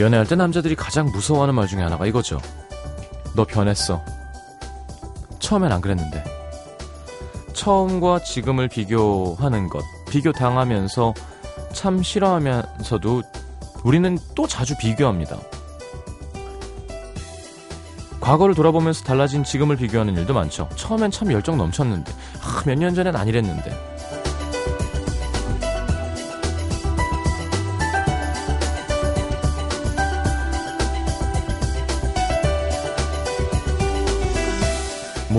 [0.00, 2.40] 연애할 때 남자들이 가장 무서워하는 말 중에 하나가 이거죠.
[3.34, 4.02] 너 변했어.
[5.38, 6.24] 처음엔 안 그랬는데.
[7.52, 11.12] 처음과 지금을 비교하는 것, 비교 당하면서
[11.72, 13.22] 참 싫어하면서도
[13.84, 15.36] 우리는 또 자주 비교합니다.
[18.20, 20.68] 과거를 돌아보면서 달라진 지금을 비교하는 일도 많죠.
[20.76, 22.12] 처음엔 참 열정 넘쳤는데,
[22.42, 23.89] 아, 몇 년 전엔 아니랬는데.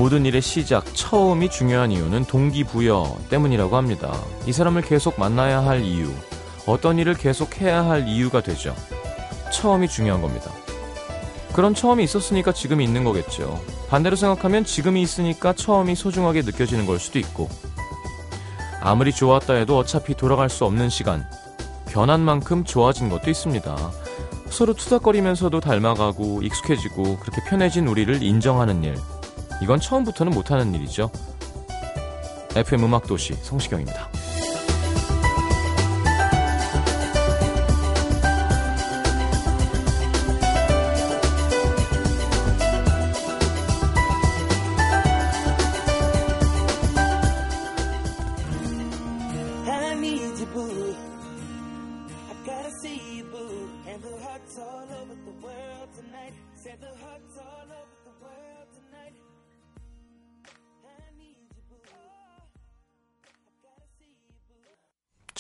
[0.02, 4.12] 모든 일의 시작, 처음이 중요한 이유는 동기부여 때문이라고 합니다.
[4.48, 6.12] 이 사람을 계속 만나야 할 이유,
[6.66, 8.76] 어떤 일을 계속 해야 할 이유가 되죠.
[9.54, 10.49] 처음이 중요한 겁니다.
[11.54, 13.62] 그런 처음이 있었으니까 지금이 있는 거겠죠.
[13.90, 17.48] 반대로 생각하면 지금이 있으니까 처음이 소중하게 느껴지는 걸 수도 있고,
[18.82, 21.30] 아무리 좋았다 해도 어차피 돌아갈 수 없는 시간,
[21.86, 23.77] 변한 만큼 좋아진 것도 있습니다.
[24.49, 28.98] 서로 투닥거리면서도 닮아가고 익숙해지고 그렇게 편해진 우리를 인정하는 일.
[29.62, 31.12] 이건 처음부터는 못하는 일이죠.
[32.55, 34.10] FM 음악도시 성시경입니다.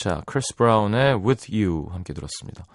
[0.01, 2.65] 자, 크리스 브라운의 With You 함께 들었습니다.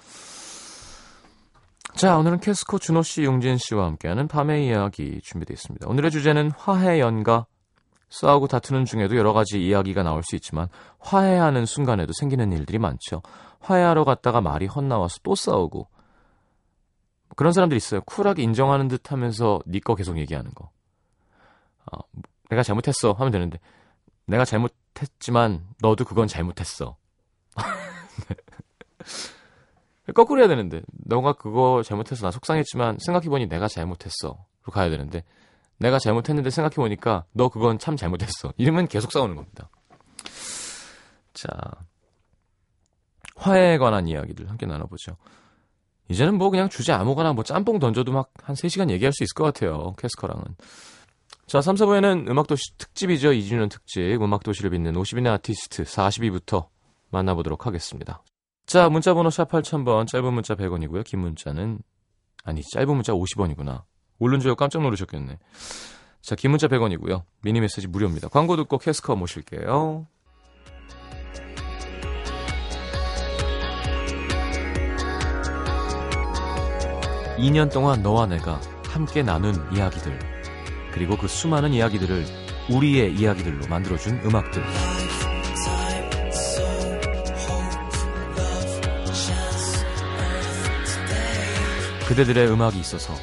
[1.97, 5.89] 자, 오늘은 캐스커 준오 씨, 융진 씨와 함께하는 밤의 이야기 준비되어 있습니다.
[5.89, 7.47] 오늘의 주제는 화해 연가.
[8.11, 10.69] 싸우고 다투는 중에도 여러 가지 이야기가 나올 수 있지만
[11.01, 13.23] 화해하는 순간에도 생기는 일들이 많죠.
[13.59, 15.89] 화해하러 갔다가 말이 헛나와서 또 싸우고
[17.35, 18.03] 그런 사람들이 있어요.
[18.03, 20.71] 쿨하게 인정하는 듯 하면서 네 거 계속 얘기하는 거.
[21.91, 21.99] 어,
[22.51, 23.59] 내가 잘못했어 하면 되는데
[24.27, 26.97] 내가 잘못했지만 너도 그건 잘못했어.
[30.15, 34.29] 거꾸로 해야 되는데 너가 그거 잘못해서 나 속상했지만 생각해보니 내가 잘못했어.
[34.63, 35.25] 로 가야 되는데
[35.79, 38.53] 내가 잘못했는데 생각해보니까 너 그건 참 잘못했어.
[38.57, 39.69] 이러면 계속 싸우는 겁니다.
[41.35, 41.49] 자,
[43.37, 45.17] 화해에 관한 이야기들 함께 나눠보죠.
[46.09, 49.43] 이제는 뭐 그냥 주제 아무거나 뭐 짬뽕 던져도 막 한 3시간 얘기할 수 있을 것
[49.45, 49.93] 같아요.
[49.99, 50.45] 캐스커랑은.
[51.47, 53.31] 자, 3, 4부에는 음악도시 특집이죠.
[53.31, 54.23] 2주년 특집.
[54.23, 56.69] 음악도시를 빛낸 50인의 아티스트 42부터
[57.11, 58.23] 만나보도록 하겠습니다.
[58.67, 61.05] 자, 문자번호 샵 8000번, 짧은 문자 100원이고요.
[61.05, 61.79] 긴 문자는,
[62.45, 63.85] 아니, 짧은 문자 50원이구나.
[64.19, 65.39] 오른 줄 깜짝 놀라셨겠네.
[66.21, 67.23] 자, 긴 문자 100원이고요.
[67.43, 68.29] 미니 메시지 무료입니다.
[68.29, 70.07] 광고 듣고 캐스커 모실게요.
[77.39, 80.19] (2년) 동안 너와 내가 함께 나눈 이야기들
[80.93, 82.25] 그리고 그 수많은 이야기들을
[82.71, 84.65] 우리의 이야기들로 만들어준 음악들
[92.07, 93.15] 그대들의 음악이 있어서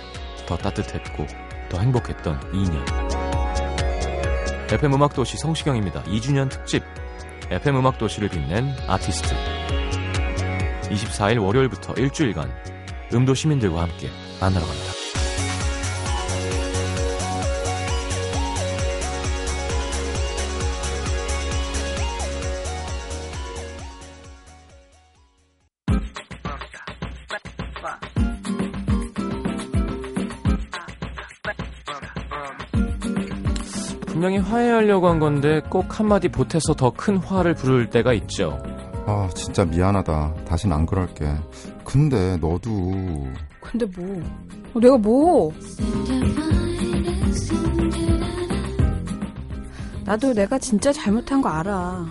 [0.46, 1.26] 더 따뜻했고
[1.70, 2.84] 더 행복했던 2년.
[4.72, 6.04] FM 음악도시 성시경입니다.
[6.04, 6.84] 2주년 특집
[7.50, 9.36] FM 음악도시를 빛낸 아티스트.
[10.90, 12.52] 24일 월요일부터 일주일간
[13.14, 14.10] 음도 시민들과 함께
[14.42, 15.03] 만나러 갑니다.
[35.04, 38.58] 하려고 한 건데 꼭 한마디 보태서 더 큰 화를 부를 때가 있죠.
[39.06, 40.34] 아, 진짜 미안하다.
[40.48, 41.26] 다신 안 그럴게.
[41.84, 43.28] 근데 너도
[43.62, 44.24] 근데 뭐?
[44.74, 45.52] 어, 내가 뭐?
[50.06, 52.06] 나도 내가 진짜 잘못한 거 알아.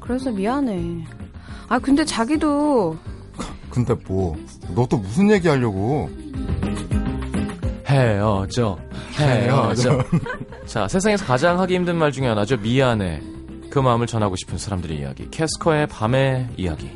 [0.00, 1.04] 그래서 미안해.
[1.68, 2.96] 아, 근데 자기도
[3.70, 4.36] 근데 뭐?
[4.74, 6.10] 너 또 무슨 얘기 하려고?
[7.86, 8.76] 헤어져.
[9.16, 10.02] 헤어져.
[10.66, 12.56] 자, 세상에서 가장 하기 힘든 말 중에 하나죠.
[12.56, 13.22] 미안해.
[13.70, 15.30] 그 마음을 전하고 싶은 사람들의 이야기.
[15.30, 16.90] 캐스커의 밤의 이야기.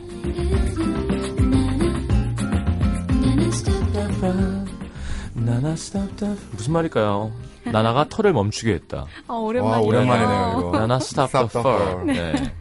[6.52, 7.32] 무슨 말일까요?
[7.64, 9.06] 나나가 털을 멈추게 했다.
[9.26, 9.86] 아, 와, 오랜만이에요.
[9.86, 10.78] 오랜만이네요, 이거.
[10.78, 12.04] 나나 stop the Stop the fur.
[12.06, 12.54] 네.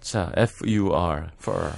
[0.00, 1.70] 자, F-U-R, fur.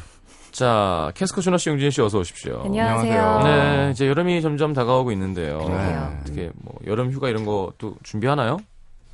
[0.54, 2.62] 자, 캐스커 준호 씨, 용진 씨 어서 오십시오.
[2.64, 3.20] 안녕하세요.
[3.20, 3.86] 안녕하세요.
[3.86, 5.58] 네, 이제 여름이 점점 다가오고 있는데요.
[5.58, 5.96] 네.
[6.20, 8.58] 어떻게 뭐 여름 휴가 이런 것도 준비하나요?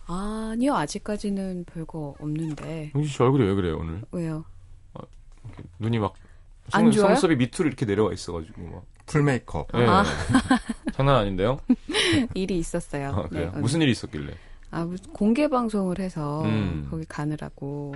[0.07, 2.91] 아니요, 아직까지는 별거 없는데.
[2.95, 4.03] 용진 씨 얼굴이 왜 그래요 오늘?
[4.13, 4.45] 왜요?
[5.79, 6.13] 눈이 막안
[6.69, 7.17] 속- 좋아요?
[7.17, 8.83] 속눈썹이 밑으로 이렇게 내려와 있어가지고 막.
[9.07, 9.69] 풀 메이크업.
[9.77, 9.87] 예.
[9.87, 10.05] 아.
[10.93, 11.59] 장난 아닌데요?
[12.35, 13.15] 일이 있었어요.
[13.17, 13.51] 아, 그래요?
[13.55, 14.35] 네, 무슨 일이 있었길래?
[14.73, 16.87] 아, 공개 방송을 해서 음.
[16.91, 17.95] 거기 가느라고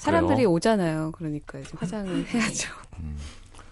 [0.00, 0.50] 사람들이 그래요?
[0.52, 1.12] 오잖아요.
[1.12, 2.70] 그러니까 이제 화장을 해야죠.
[3.00, 3.16] 음.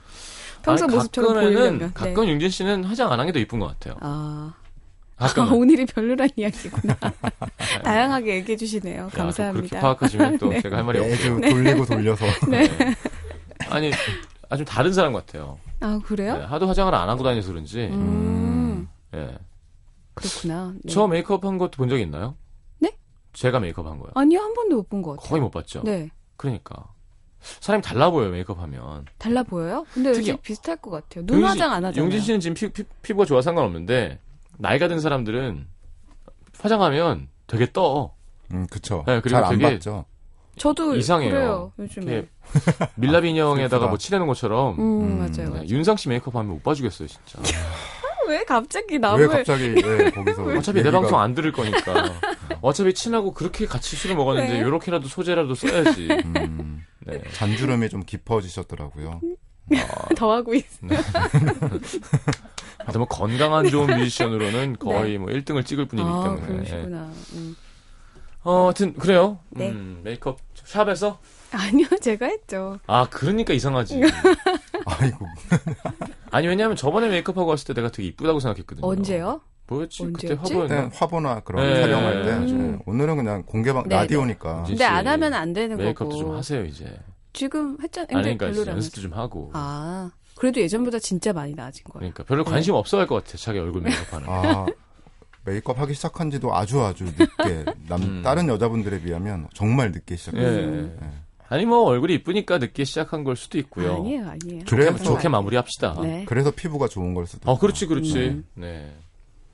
[0.63, 1.79] 평소 아니, 모습처럼 보이려면.
[1.79, 1.91] 네.
[1.95, 3.97] 가끔 융진 씨는 화장 안 한 게 더 이쁜 것 같아요.
[4.01, 4.55] 아,
[5.17, 5.49] 가끔은.
[5.49, 6.97] 아, 오늘이 별로란 이야기구나.
[7.85, 9.03] 다양하게 얘기해 주시네요.
[9.05, 9.69] 야, 또 감사합니다.
[9.69, 10.61] 그렇게 파악하시면 또 네.
[10.61, 11.51] 제가 할 말이 매주 없어요.
[11.53, 12.25] 돌리고 돌려서.
[12.49, 12.69] 네.
[13.71, 13.91] 아니,
[14.51, 15.59] 아주 다른 사람 같아요.
[15.81, 16.37] 아, 그래요?
[16.37, 17.89] 네, 하도 화장을 안 하고 다녀서 그런지.
[17.93, 19.39] 음, 예.
[20.15, 20.75] 그렇구나.
[20.83, 20.93] 네.
[20.93, 22.35] 저 메이크업 한 것도 본 적 있나요?
[22.81, 22.93] 네?
[23.33, 24.11] 제가 메이크업 한 거요.
[24.15, 25.29] 아니요, 한 번도 못 본 것 같아요.
[25.29, 25.83] 거의 못 봤죠.
[25.85, 26.11] 네.
[26.39, 26.87] 그러니까.
[27.61, 29.05] 사람이 달라 보여요, 메이크업 하면.
[29.19, 29.85] 달라 보여요?
[29.93, 31.27] 근데 특히- 비슷할 것 같아요.
[31.27, 32.03] 눈 화장 안 하잖아요.
[32.03, 32.83] 용진 씨는 지금 피,
[33.13, 34.19] 부가 좋아 상관없는데,
[34.59, 35.67] 나이가 든 사람들은
[36.59, 38.15] 화장하면 되게 떠.
[38.53, 39.05] 음, 그쵸.
[39.07, 40.05] 네, 그리고 잘안 되게 봤죠.
[40.57, 41.31] 저도 이상해요.
[41.31, 41.73] 그래요.
[41.79, 42.27] 요즘에.
[42.97, 43.87] 밀랍 인형에다가.
[43.87, 44.75] 뭐 칠해놓은 것처럼.
[44.79, 45.31] 음, 음, 맞아요.
[45.33, 45.65] 네, 맞아요.
[45.67, 47.39] 윤상 씨 메이크업 하면 못 봐주겠어요, 진짜.
[48.29, 52.13] 왜 갑자기 왜 남을 갑자기 예, 거기서 어차피 내 방송 안 들을 거니까.
[52.61, 54.61] 어차피 친하고 그렇게 같이 술을 먹었는데, 네.
[54.63, 56.09] 요렇게라도 소재라도 써야지.
[56.25, 57.23] 음, 네.
[57.33, 59.21] 잔주름이 좀 깊어지셨더라고요.
[60.17, 60.67] 더 하고 있어.
[62.79, 66.15] 하여튼 뭐 건강한 좋은 뮤지션으로는 거의 뭐 1등을 찍을 분이기 네.
[66.15, 66.47] 아, 때문에.
[66.47, 67.13] 그러시구나.
[67.35, 67.57] 음.
[68.45, 69.41] 어, 하여튼, 그래요.
[69.51, 69.69] 네.
[69.71, 71.19] 음, 메이크업 샵에서?
[71.53, 72.79] 아니요, 제가 했죠.
[72.87, 74.01] 아, 그러니까 이상하지.
[74.87, 75.27] 아이고.
[76.31, 78.87] 아니, 왜냐면 저번에 메이크업하고 왔을 때 내가 되게 이쁘다고 생각했거든요.
[78.87, 79.41] 언제요?
[79.67, 80.03] 뭐였지?
[80.13, 80.55] 그때 언제였지?
[80.55, 80.85] 화보였나?
[80.89, 81.81] 그때 화보나 그런 네.
[81.83, 82.79] 촬영할 때 음.
[82.79, 84.69] 예, 오늘은 그냥 공개방 네, 라디오니까 네.
[84.71, 86.17] 근데 안 씨, 하면 안 되는 메이크업도 거고.
[86.17, 86.99] 좀 하세요, 이제.
[87.35, 88.17] 지금 했잖아요.
[88.19, 88.71] 아니, 그러니까.
[88.73, 89.51] 연습도 좀 하고.
[89.53, 91.99] 아, 그래도 예전보다 진짜 많이 나아진 거예요.
[92.01, 94.27] 그러니까 별로 관심 없어 할 것 같아, 자기 얼굴 메이크업하는.
[94.27, 94.33] 거.
[94.33, 94.67] 아
[95.45, 98.23] 메이크업 하기 시작한 지도 아주 아주 늦게 남 음.
[98.23, 100.75] 다른 여자분들에 비하면 정말 늦게 시작했어요.
[100.77, 100.93] 예.
[101.51, 103.97] 아니, 뭐, 얼굴이 이쁘니까 늦게 시작한 걸 수도 있고요.
[103.97, 104.65] 아니에요, 아니에요.
[104.65, 105.95] 좋게, 그래서- 좋게 마무리합시다.
[106.03, 106.25] 네.
[106.29, 107.51] 그래서 피부가 좋은 걸 수도.
[107.51, 107.59] 어.
[107.59, 108.19] 그렇지, 그렇지.
[108.19, 108.45] 음.
[108.55, 108.95] 네.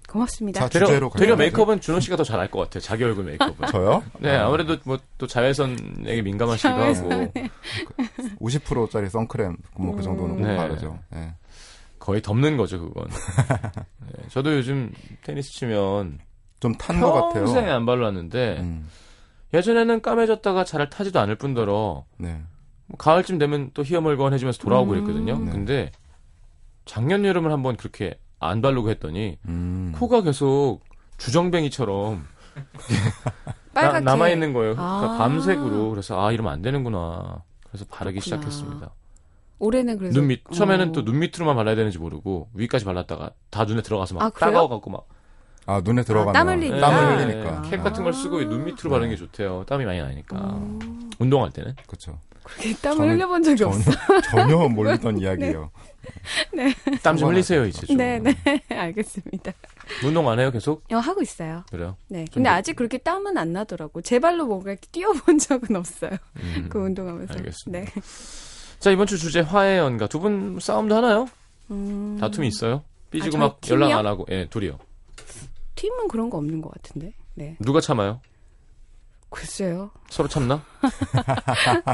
[0.08, 0.60] 고맙습니다.
[0.60, 1.34] 자, 되려, 주제로 되려.
[1.34, 2.80] 메이크업은 준호 씨가 더잘알것 같아요.
[2.80, 3.66] 자기 얼굴 메이크업은.
[3.72, 4.02] 저요?
[4.20, 7.32] 네, 아 무래도 뭐 또 자외선에 민감하시기도 하고
[8.40, 10.56] 50%짜리 선크림 뭐그 정도는 꼭 네.
[10.56, 10.98] 바르죠.
[11.14, 11.32] 예.
[11.98, 13.08] 거의 덮는 거죠, 그건.
[13.08, 14.92] 네, 저도 요즘
[15.24, 16.18] 테니스 치면
[16.60, 17.74] 좀 탄것 평생 같아요.
[17.74, 18.88] 안 발랐는데 음,
[19.54, 22.42] 예전에는 까매졌다가 잘 타지도 않을 뿐더러 네.
[22.86, 25.04] 뭐 가을쯤 되면 또 희어멀건해지면서 돌아오고 음.
[25.04, 25.38] 그랬거든요.
[25.38, 25.50] 네.
[25.52, 25.92] 근데
[26.84, 29.92] 작년 여름을 한번 그렇게 안 바르고 했더니 음.
[29.96, 30.80] 코가 계속
[31.18, 32.26] 주정뱅이처럼.
[33.74, 34.74] 남아 있는 거예요.
[34.76, 35.00] 아.
[35.00, 37.42] 그러니까 밤색으로 그래서 아 이러면 안 되는구나.
[37.68, 38.42] 그래서 바르기 그렇구나.
[38.50, 38.90] 시작했습니다.
[39.60, 40.92] 올해는 그래서 눈 밑 처음에는 어.
[40.92, 44.50] 또눈 밑으로만 발라야 되는지 모르고 위까지 발랐다가 다 눈에 들어가서 막 아, 그래요?
[44.50, 45.06] 따가워 갖고 막
[45.66, 46.80] 아 눈에 들어가면 땀 흘리니까.
[46.80, 47.62] 땀을 흘리니까.
[47.62, 49.64] 캡 같은 걸 쓰고 눈 밑으로 바르는 게 좋대요.
[49.66, 50.78] 땀이 많이 나니까 어,
[51.18, 52.18] 운동할 때는 그렇죠.
[52.44, 53.90] 그렇게 땀을 저는 흘려본 적이 전혀 없어.
[54.30, 55.70] 전혀 모르던 이야기예요.
[57.02, 57.96] 땀좀 한번 흘리세요 이제 좀.
[57.96, 58.34] 네, 네.
[58.68, 59.52] 알겠습니다.
[60.04, 60.84] 운동 안 해요 계속?
[60.92, 61.64] 어, 하고 있어요.
[61.70, 61.96] 그래요.
[62.08, 62.26] 네.
[62.26, 64.02] 좀 근데 더- 아직 그렇게 땀은 안 나더라고.
[64.02, 66.10] 제 발로 뭔가 이렇게 뛰어본 적은 없어요.
[66.36, 66.66] 음.
[66.68, 67.32] 그 운동하면서.
[67.34, 67.84] 알겠습니다.
[67.84, 68.00] 네.
[68.80, 71.26] 자 이번 주 주제 화해 연가 두 분 싸움도 하나요?
[71.70, 72.82] 음, 다툼이 있어요?
[73.10, 73.98] 삐지고 아, 막 저희 연락 팀이요?
[73.98, 74.78] 안 하고 예 둘이요.
[75.74, 77.12] 팀은 그런 거 없는 것 같은데.
[77.34, 77.56] 네.
[77.60, 78.20] 누가 참아요?
[79.30, 79.90] 글쎄요.
[80.08, 80.62] 서로 참나?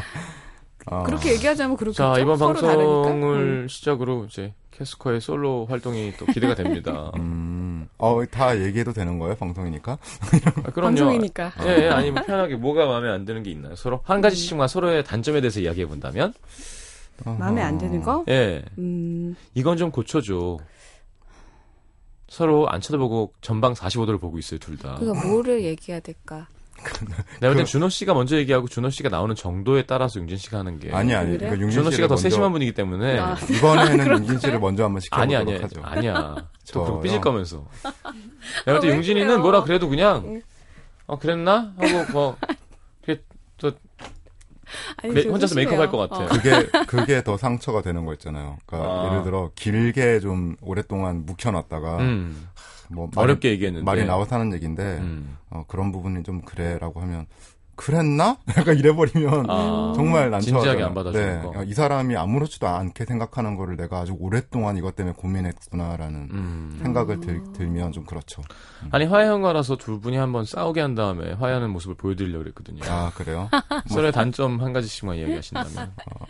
[0.87, 2.03] 아, 그렇게 얘기하자면 그렇겠죠.
[2.15, 3.11] 자 이번 서로 방송을 다르니까.
[3.39, 3.69] 음.
[3.69, 7.11] 시작으로 이제 캐스커의 솔로 활동이 또 기대가 됩니다.
[7.17, 9.35] 음, 어, 다 얘기해도 되는 거예요?
[9.37, 9.93] 방송이니까?
[9.93, 10.97] 아, 그럼요.
[10.97, 11.53] 방송이니까.
[11.65, 13.75] 예, 예, 아니 뭐 편하게 뭐가 마음에 안 드는 게 있나요?
[13.77, 16.33] 서로 한 가지씩만 서로의 단점에 대해서 이야기해 본다면,
[17.25, 18.25] 마음에 안 드는 거?
[18.29, 20.59] 예, 음, 이건 좀 고쳐줘.
[22.31, 24.95] 서로 안 쳐다보고 전방 45도를 보고 있어요, 둘 다.
[25.01, 26.47] 그거 뭐를 얘기해야 될까?
[27.41, 30.91] 내가 볼땐 준호 씨가 먼저 얘기하고 준호 씨가 나오는 정도에 따라서 융진 씨가 하는 게.
[30.93, 31.31] 아니, 아니.
[31.33, 31.39] 그래?
[31.39, 33.19] 그러니까 융진 준호 씨가 더 먼저- 세심한 분이기 때문에.
[33.19, 33.37] 아.
[33.51, 35.81] 이번에는 윤진 씨를 먼저 한번 아니, 시켜보도록 아니, 하죠.
[35.83, 36.49] 아니야.
[36.73, 37.67] 그렇게 삐질 거면서.
[38.65, 39.41] 내가 볼때 왜 융진이는?
[39.43, 40.41] 뭐라 그래도 그냥,
[41.07, 41.75] 어, 그랬나?
[41.77, 42.37] 하고, 뭐,
[43.07, 43.23] 이렇게
[43.59, 43.73] 또
[45.03, 45.69] 아니, 혼자서 소심해요.
[45.69, 46.27] 메이크업 할 것 같아요.
[46.27, 46.29] 어.
[46.29, 48.59] 그게, 그게 더 상처가 되는 거 있잖아요.
[48.67, 49.07] 그러니까 아.
[49.11, 52.49] 예를 들어, 길게 좀 오랫동안 묵혀놨다가, 음,
[52.89, 53.85] 뭐, 말이, 어렵게 얘기했는데.
[53.85, 55.37] 말이 나와서 하는 얘기인데, 음.
[55.51, 57.27] 어, 그런 부분이 좀 그래라고 하면,
[57.81, 58.37] 그랬나?
[58.59, 60.41] 약간 이래버리면, 아, 정말 난처하잖아요.
[60.41, 61.61] 진지하게 안 받아주는 거.
[61.61, 66.79] 어, 이 사람이 아무렇지도 않게 생각하는 거를 내가 아주 오랫동안 이것 때문에 고민했구나라는 음.
[66.83, 68.43] 생각을 들, 들면 좀 그렇죠.
[68.91, 72.83] 아니 화해연가라서 두 분이 한번 싸우게 한 다음에 화해하는 모습을 보여드리려고 그랬거든요.
[72.85, 73.49] 아, 그래요?
[73.89, 76.27] 서로의 단점 한 가지씩만 이야기하신다면 어,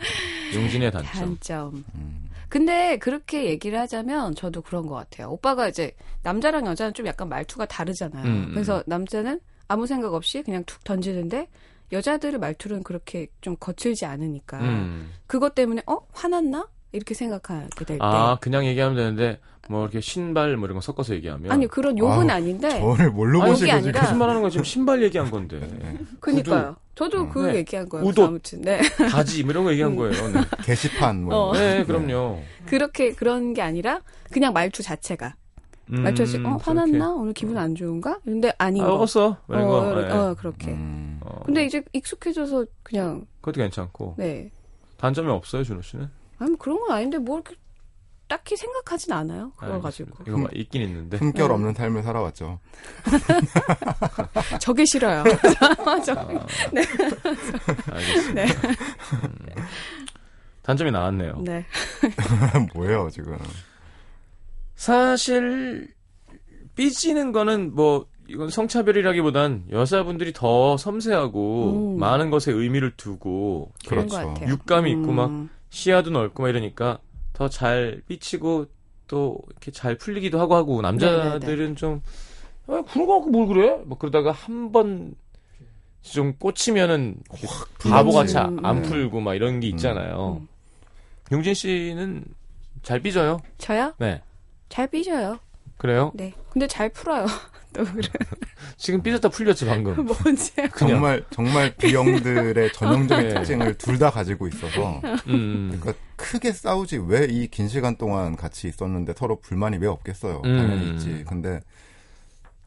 [0.55, 1.11] 용진의 단점.
[1.11, 1.83] 단점.
[1.95, 2.29] 음.
[2.47, 5.29] 근데 그렇게 얘기를 하자면 저도 그런 것 같아요.
[5.29, 5.91] 오빠가 이제
[6.23, 8.23] 남자랑 여자는 좀 약간 말투가 다르잖아요.
[8.23, 8.49] 음, 음.
[8.53, 9.39] 그래서 남자는
[9.71, 11.47] 아무 생각 없이 그냥 툭 던지는데
[11.93, 15.11] 여자들의 말투는 그렇게 좀 거칠지 않으니까 음.
[15.27, 17.97] 그것 때문에 어 화났나 이렇게 생각하게 될 때.
[18.01, 21.49] 아, 그냥 얘기하면 되는데, 뭐, 이렇게 신발, 뭐 이런 거 섞어서 얘기하면.
[21.49, 24.49] 아니 그런 욕은 아우, 아닌데 저를 뭘로 아니, 보시고 아니라- 무슨 말 하는 거야?
[24.51, 25.61] 지금 신발 얘기한 건데.
[26.19, 26.75] 그니까요.
[26.95, 27.29] 저도 음.
[27.29, 27.55] 그 네.
[27.59, 28.05] 얘기한 거예요.
[28.05, 28.25] 우도.
[28.25, 30.31] 아무튼 네 바지, 뭐 이런 거 얘기한 거예요.
[30.33, 31.53] 네, 게시판 뭐 어.
[31.53, 32.41] 네, 그럼요.
[32.65, 35.35] 그렇게 그런 게 아니라 그냥 말투 자체가
[35.91, 36.57] 음, 자체 어.
[36.61, 38.91] 화났나 오늘 기분 안 좋은가 근데 아닌 아, 거.
[38.93, 39.25] 먹었어.
[39.27, 39.77] 어, 거.
[39.79, 40.11] 어, 네.
[40.11, 40.71] 어, 그렇게.
[40.71, 41.19] 음.
[41.21, 44.15] 어, 근데 이제 익숙해져서 그냥 그것도 괜찮고.
[44.17, 44.51] 네
[44.97, 46.09] 단점이 없어요, 준호 씨는?
[46.39, 47.55] 아니 뭐 그런 건 아닌데 뭐 이렇게
[48.27, 49.51] 딱히 생각하진 않아요.
[49.57, 50.15] 그거 알겠습니다.
[50.15, 51.17] 가지고 이거 막 있긴 있는데.
[51.17, 51.53] 품결 네.
[51.53, 52.59] 없는 삶을 살아왔죠.
[54.61, 55.23] 저게 싫어요.
[56.05, 56.27] 저- 아,
[57.91, 58.33] 알겠습니다.
[58.33, 58.45] 네.
[58.45, 59.55] 음.
[60.61, 61.41] 단점이 나왔네요.
[61.43, 61.65] 네.
[62.73, 63.37] 뭐예요 지금?
[64.81, 65.93] 사실
[66.75, 71.99] 삐지는 거는 뭐 이건 성차별이라기보단 여자분들이 더 섬세하고 음.
[71.99, 74.33] 많은 것에 의미를 두고 그렇죠.
[74.47, 75.49] 육감이 있고 막 음.
[75.69, 76.97] 시야도 넓고 막 이러니까
[77.33, 78.65] 더 잘 삐치고
[79.07, 82.01] 또 이렇게 잘 풀리기도 하고 하고 남자들은 좀
[82.65, 83.77] 아, 그런 거 갖고 뭘 그래?
[83.85, 85.13] 뭐 그러다가 한 번
[86.01, 87.17] 좀 꽂히면은
[87.83, 88.81] 바보같이 음, 안 음.
[88.81, 90.39] 풀고 막 이런 게 있잖아요.
[90.41, 90.47] 음.
[91.31, 92.25] 용진 씨는
[92.81, 93.39] 잘 삐져요?
[93.59, 93.93] 저요?
[93.99, 94.19] 네.
[94.71, 95.39] 잘 삐져요.
[95.77, 96.11] 그래요?
[96.15, 96.33] 네.
[96.51, 97.25] 근데 잘 풀어요.
[97.73, 98.07] 또 그래.
[98.77, 99.95] 지금 삐졌다 풀렸지 방금.
[100.23, 100.51] 뭔지.
[100.77, 103.33] 정말 정말 B형들의 전형적인 네.
[103.33, 105.77] 특징을 둘 다 가지고 있어서 음.
[105.79, 110.41] 그러니까 크게 싸우지 왜 이 긴 시간 동안 같이 있었는데 서로 불만이 왜 없겠어요.
[110.43, 110.57] 음.
[110.57, 111.23] 당연히 있지.
[111.27, 111.61] 근데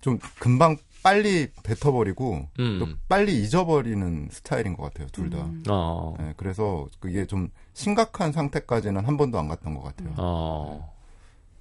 [0.00, 2.96] 좀 금방 빨리 뱉어버리고 또 음.
[3.08, 5.06] 빨리 잊어버리는 스타일인 것 같아요.
[5.12, 5.38] 둘 다.
[5.38, 5.62] 음.
[5.68, 6.14] 어.
[6.18, 10.14] 네, 그래서 그게 좀 심각한 상태까지는 한 번도 안 갔던 것 같아요.
[10.16, 10.78] 어.
[10.78, 10.93] 그냥,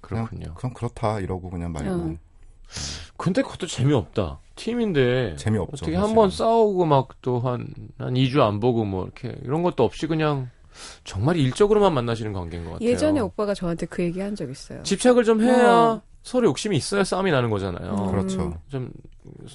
[0.06, 0.54] 그렇군요.
[0.54, 2.18] 그냥 그렇다 이러고 그냥 말고 음.
[3.16, 4.40] 근데 그것도 재미없다.
[4.56, 5.36] 팀인데.
[5.36, 5.84] 재미없죠.
[5.84, 5.96] 어떻게.
[5.96, 7.68] 한 번 싸우고 막 또 한,
[7.98, 10.50] 한 2주 안 보고 뭐 이렇게 이런 것도 없이 그냥
[11.04, 12.88] 정말 일적으로만 만나시는 관계인 것 같아요.
[12.88, 14.82] 예전에 오빠가 저한테 그 얘기 한 적 있어요.
[14.82, 16.02] 집착을 좀 해야 어.
[16.22, 17.94] 서로 욕심이 있어야 싸움이 나는 거잖아요.
[17.94, 18.10] 음.
[18.10, 18.58] 그렇죠.
[18.68, 18.90] 좀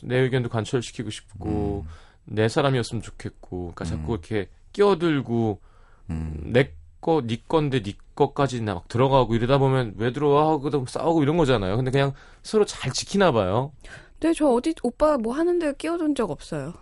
[0.03, 1.86] 내 의견도 관철시키고 싶고
[2.25, 4.18] 내 사람이었으면 좋겠고 그러니까 자꾸 음.
[4.20, 5.60] 이렇게 끼어들고
[6.10, 6.34] 음.
[6.53, 11.24] 내 거, 네 건데 네 거까지 막 들어가고 이러다 보면 왜 들어와 하고 또 싸우고
[11.24, 11.77] 이런 거잖아요.
[11.77, 12.12] 근데 그냥
[12.44, 13.72] 서로 잘 지키나 봐요.
[14.20, 16.74] 근데 저 어디 오빠 뭐 하는데 끼어든 적 없어요.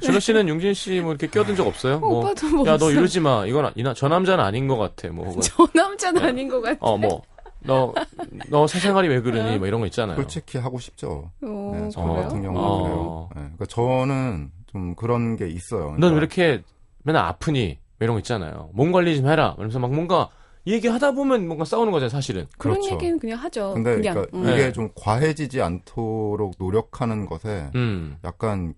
[0.00, 1.96] 준호 씨는 용진 씨 뭐 이렇게 끼어든 적 없어요?
[1.96, 2.90] 어, 뭐, 오빠도 뭐 야, 너.
[2.90, 3.44] 이러지 마.
[3.46, 5.08] 이건, 아- 이나, 저 남자는 아닌 것 같아.
[5.08, 6.78] 뭐, 혹은, 저 남자는 아닌 것 같아.
[6.80, 7.22] 어, 뭐,
[7.60, 7.92] 너,
[8.48, 9.58] 너 사생활이 왜 그러니?
[9.58, 10.16] 뭐 이런 거 있잖아요.
[10.16, 11.30] 솔직히 하고 싶죠.
[11.42, 12.22] 어, 네, 저 그래요?
[12.22, 12.82] 같은 경우는 어.
[12.82, 13.28] 그래요.
[13.34, 15.90] 네, 그러니까 저는 좀 그런 게 있어요.
[15.92, 16.64] 넌 그러니까 왜 이렇게
[17.04, 17.78] 맨날 아프니?
[17.98, 18.70] 뭐 이런 거 있잖아요.
[18.74, 19.54] 몸 관리 좀 해라.
[19.56, 20.28] 이러면서 막 뭔가
[20.66, 22.46] 얘기하다 보면 뭔가 싸우는 거잖아요, 사실은.
[22.58, 22.94] 그런 그렇죠.
[22.96, 23.74] 얘기는 그냥 하죠.
[23.74, 24.14] 근데 그냥.
[24.14, 24.42] 그러니까 음.
[24.42, 24.52] 네.
[24.54, 28.16] 이게 좀 과해지지 않도록 노력하는 것에 음.
[28.24, 28.74] 약간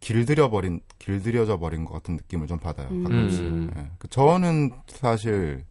[0.00, 2.88] 길들여 버린 길들여져 버린 것 같은 느낌을 좀 받아요.
[2.90, 3.04] 음.
[3.04, 3.40] 가끔씩.
[3.40, 3.70] 음.
[3.76, 3.90] 예.
[4.00, 5.64] 그 저는 사실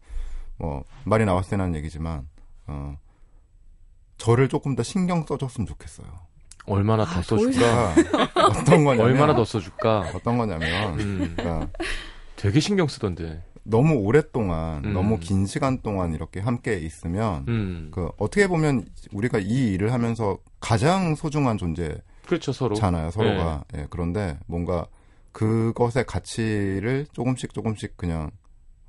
[0.56, 2.26] 뭐 말이 나왔을 때는 얘기지만
[2.68, 2.96] 어
[4.16, 6.06] 저를 조금 더 신경 써줬으면 좋겠어요.
[6.68, 7.94] 얼마나 더 아, 더 써줄까?
[8.60, 10.12] 어떤 거냐면 얼마나 더 써줄까?
[10.14, 11.34] 어떤 거냐면 음.
[11.36, 11.68] 그러니까
[12.36, 13.42] 되게 신경 쓰던데.
[13.64, 14.94] 너무 오랫동안 음.
[14.94, 17.90] 너무 긴 시간 동안 이렇게 함께 있으면 음.
[17.92, 22.74] 그 어떻게 보면 우리가 이 일을 하면서 가장 소중한 존재잖아요 그렇죠, 서로.
[22.76, 24.86] 서로가 예, 그런데 뭔가
[25.32, 28.30] 그것의 가치를 조금씩 조금씩 그냥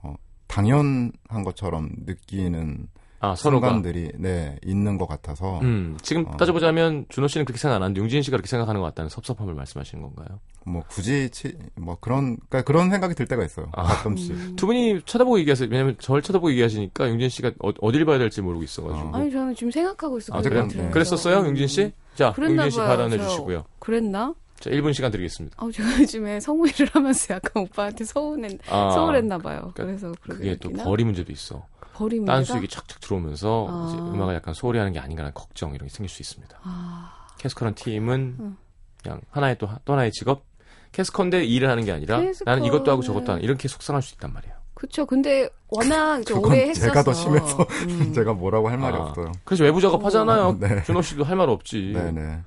[0.02, 0.16] 어,
[0.48, 2.88] 당연한 것처럼 느끼는
[3.22, 3.68] 아, 서로가.
[3.68, 5.98] 순간들이 네 있는 것 같아서 음.
[6.02, 6.38] 지금 어.
[6.38, 10.02] 따져보자면 준호 씨는 그렇게 생각 안 하는데 용진 씨가 그렇게 생각하는 것 같다는 섭섭함을 말씀하시는
[10.02, 10.40] 건가요?
[10.66, 13.84] 뭐 굳이 치, 뭐 그런 그러니까 그런 생각이 들 때가 있어요 아.
[13.84, 14.56] 가끔씩 음.
[14.56, 15.68] 두 분이 쳐다보고 얘기하세요.
[15.70, 19.08] 왜냐면 저를 쳐다보고 얘기하시니까 용진 씨가 어, 딜 봐야 될지 모르고 있어가지고.
[19.10, 19.12] 어.
[19.14, 20.34] 아니 저는 지금 생각하고 있어.
[20.38, 20.42] 아?
[20.42, 20.68] 그래요?
[20.68, 20.90] 네.
[20.90, 21.92] 그랬었어요, 용진 씨?
[22.16, 23.28] 자, 용진 씨 발언해 저.
[23.28, 23.66] 주시고요.
[23.80, 24.34] 그랬나?
[24.60, 25.56] 자, 1분 시간 드리겠습니다.
[25.60, 29.72] 아, 제가 요즘에 성우일을 하면서 약간 오빠한테 서운했, 아, 서운했나 봐요.
[29.74, 30.72] 그러니까 그래서 그게 또?
[30.72, 31.66] 거리 문제도 있어.
[32.08, 32.36] 문제가?
[32.38, 33.88] 딴수익이 착착 들어오면서 아.
[33.90, 36.58] 이제 음악을 약간 소홀히 하는 게 아닌가라는 걱정 이런 게 생길 수 있습니다.
[36.64, 38.58] 아, 캐스커란 팀은 응.
[39.04, 40.44] 그냥 하나의 또, 또 하나의 직업?
[40.92, 44.34] 캐스커인데 일을 하는 게 아니라 캐스커는- 나는 이것도 하고 저것도 하는 이렇게 속상할 수 있단
[44.34, 44.56] 말이에요.
[44.74, 45.06] 그쵸.
[45.06, 46.88] 근데 워낙 오래 했어서.
[46.88, 47.58] 제가 더 심해서
[47.90, 48.12] 음.
[48.16, 49.00] 제가 뭐라고 할 말이 아.
[49.02, 49.32] 없어요.
[49.44, 50.58] 그래서 외부 작업하잖아요.
[50.60, 50.84] 네.
[50.84, 51.92] 준호 씨도 할 말 없지.
[51.94, 52.40] 네네.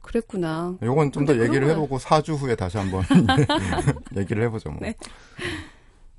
[0.00, 0.74] 그랬구나.
[0.82, 3.04] 요건 좀 더 얘기를 그런 해보고 4주 후에 다시 한번
[4.16, 4.70] 얘기를 해보죠.
[4.70, 4.78] 뭐.
[4.82, 4.94] 네.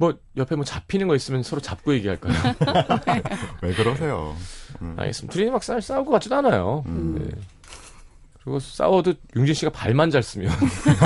[0.04, 2.34] 뭐 옆에 뭐 잡히는 거 있으면 서로 잡고 얘기할까요?
[3.62, 4.36] 왜 그러세요?
[4.82, 4.96] 음.
[5.00, 5.34] 알겠습니다.
[5.34, 6.84] 둘이 막 싸, 싸울 것 같지도 않아요.
[6.88, 7.16] 음.
[7.20, 7.42] 네.
[8.44, 10.52] 그리고 싸워도 용진 씨가 발만 잘 쓰면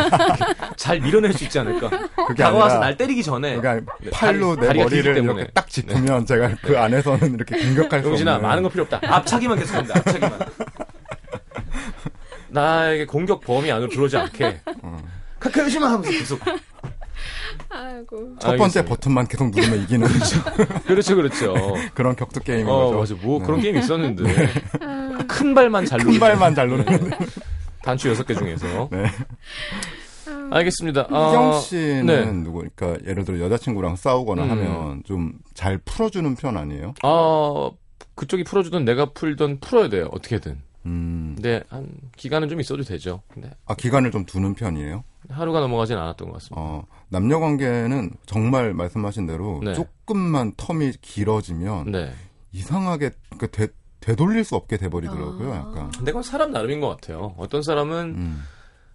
[0.76, 1.88] 잘 밀어낼 수 있지 않을까.
[2.28, 5.34] 그게 다가와서 날 때리기 전에 그러니까 네, 팔로 다리- 내 머리를 때문에.
[5.34, 5.40] 네.
[5.42, 9.00] 이렇게 딱 짚으면 제가 그 안에서는 이렇게 공격할 수 용진아 많은 거 필요 없다.
[9.04, 10.00] 앞차기만 계속합니다.
[10.00, 10.40] 앞차기만.
[12.50, 14.98] 나에게 공격 범위 안으로 들어오지 않게 어.
[15.40, 16.40] 카카오시마 하면서 계속
[17.70, 18.36] 아이고.
[18.40, 18.90] 첫 번째 알겠습니다.
[18.90, 20.08] 버튼만 계속 누르면 이기는
[20.88, 21.54] 그렇죠 그렇죠.
[21.94, 23.16] 그런 격투 게임인 어 거죠.
[23.16, 23.46] 맞아 뭐 네.
[23.46, 24.50] 그런 게임 있었는데
[25.28, 27.12] 큰 발만 잘큰 누르는 발만 잘 누르는.
[27.84, 29.06] 단추 여섯 개 중에서 네.
[30.52, 31.08] 알겠습니다.
[31.10, 32.32] 아, 희경 씨는 네.
[32.44, 34.50] 누구, 그러니까 예를 들어 여자친구랑 싸우거나 음.
[34.52, 36.94] 하면 좀 잘 풀어주는 편 아니에요?
[37.04, 37.72] 아
[38.16, 40.62] 그쪽이 풀어주든 내가 풀든 풀어야 돼요 어떻게든.
[40.86, 41.34] 음.
[41.36, 43.22] 근데 한 기간은 좀 있어도 되죠.
[43.28, 45.04] 근데 아, 기간을 좀 두는 편이에요?
[45.38, 46.62] 하루가 넘어가진 않았던 것 같습니다.
[46.62, 49.74] 어, 남녀 관계는 정말 말씀하신 대로 네.
[49.74, 52.14] 조금만 텀이 길어지면 네.
[52.52, 53.68] 이상하게 그 되,
[54.00, 55.56] 되돌릴 수 없게 돼버리더라고요, 아.
[55.58, 55.92] 약간.
[55.92, 57.36] 근데 그건 사람 나름인 것 같아요.
[57.38, 58.44] 어떤 사람은 음.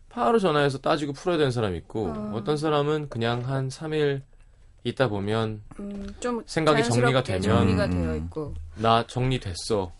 [0.09, 2.33] 바로 전화해서 따지고 풀어야 되는 사람이 있고 아.
[2.35, 4.23] 어떤 사람은 그냥 한 3일
[4.85, 7.91] 있다 보면 음, 좀 생각이 정리가 되면 정리가 음.
[7.91, 8.55] 되어 있고.
[8.75, 9.93] 나 정리됐어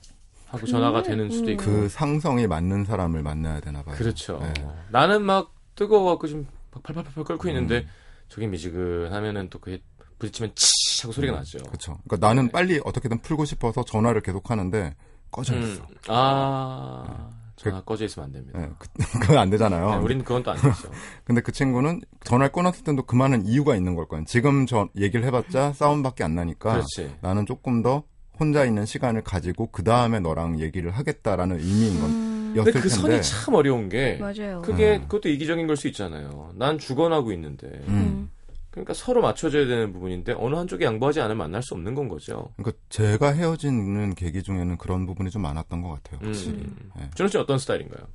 [0.49, 3.95] 하고 전화가 되는 수도 있고 그 상성이 맞는 사람을 만나야 되나 봐요.
[3.97, 4.39] 그렇죠.
[4.43, 4.53] 네.
[4.91, 7.89] 나는 막 뜨거워갖고 지금 막 팔팔팔팔 끓고 있는데 음.
[8.29, 9.83] 저기 미지근하면은 또 그게
[10.19, 11.59] 부딪히면 치 하고 소리가 나죠.
[11.65, 11.99] 그렇죠.
[12.07, 12.53] 그러니까 나는 네.
[12.53, 14.95] 빨리 어떻게든 풀고 싶어서 전화를 계속 하는데
[15.31, 15.87] 꺼져 음, 있어.
[16.09, 18.59] 아 전화 꺼져 있으면 안 됩니다.
[18.59, 18.89] 네, 그,
[19.21, 19.91] 그건 안 되잖아요.
[19.91, 20.91] 네, 우리는 그건 또 안 되죠.
[21.25, 24.25] 근데 그 친구는 전화를 끊었을 때도 그만한 이유가 있는 걸 거예요.
[24.27, 27.17] 지금 저 얘기를 해봤자 싸움밖에 안 나니까 그렇지.
[27.21, 28.05] 나는 조금 더
[28.39, 32.89] 혼자 있는 시간을 가지고 그 다음에 너랑 얘기를 하겠다라는 의미인 건 음, 근데 그 텐데.
[32.89, 34.63] 선이 참 어려운 게 맞아요.
[34.63, 35.03] 그게 음.
[35.03, 36.53] 그것도 이기적인 걸 수 있잖아요.
[36.55, 38.31] 난 죽어나고 있는데 음.
[38.71, 42.53] 그러니까 서로 맞춰줘야 되는 부분인데 어느 한쪽이 양보하지 않으면 만날 수 없는 건 거죠.
[42.57, 46.27] 그러니까 제가 헤어지는 계기 중에는 그런 부분이 좀 많았던 것 같아요.
[46.27, 46.59] 확실히.
[46.59, 46.91] 음.
[46.97, 47.11] 네.
[47.15, 48.07] 준호 씨 어떤 스타일인가요?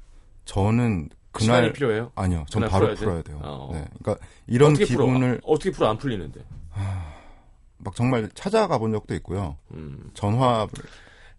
[0.45, 2.11] 저는 시간이 그날 필요해요?
[2.15, 2.99] 아니요, 전 바로 풀어야 돼?
[3.05, 3.39] 풀어야 돼요.
[3.43, 3.69] 어.
[3.73, 5.53] 네, 그러니까 이런 어떻게 기분을 풀어?
[5.53, 6.39] 어떻게 풀어 안 풀리는데?
[7.79, 9.57] 막 정말 찾아가 본 적도 있고요.
[9.73, 10.09] 음.
[10.15, 10.65] 전화,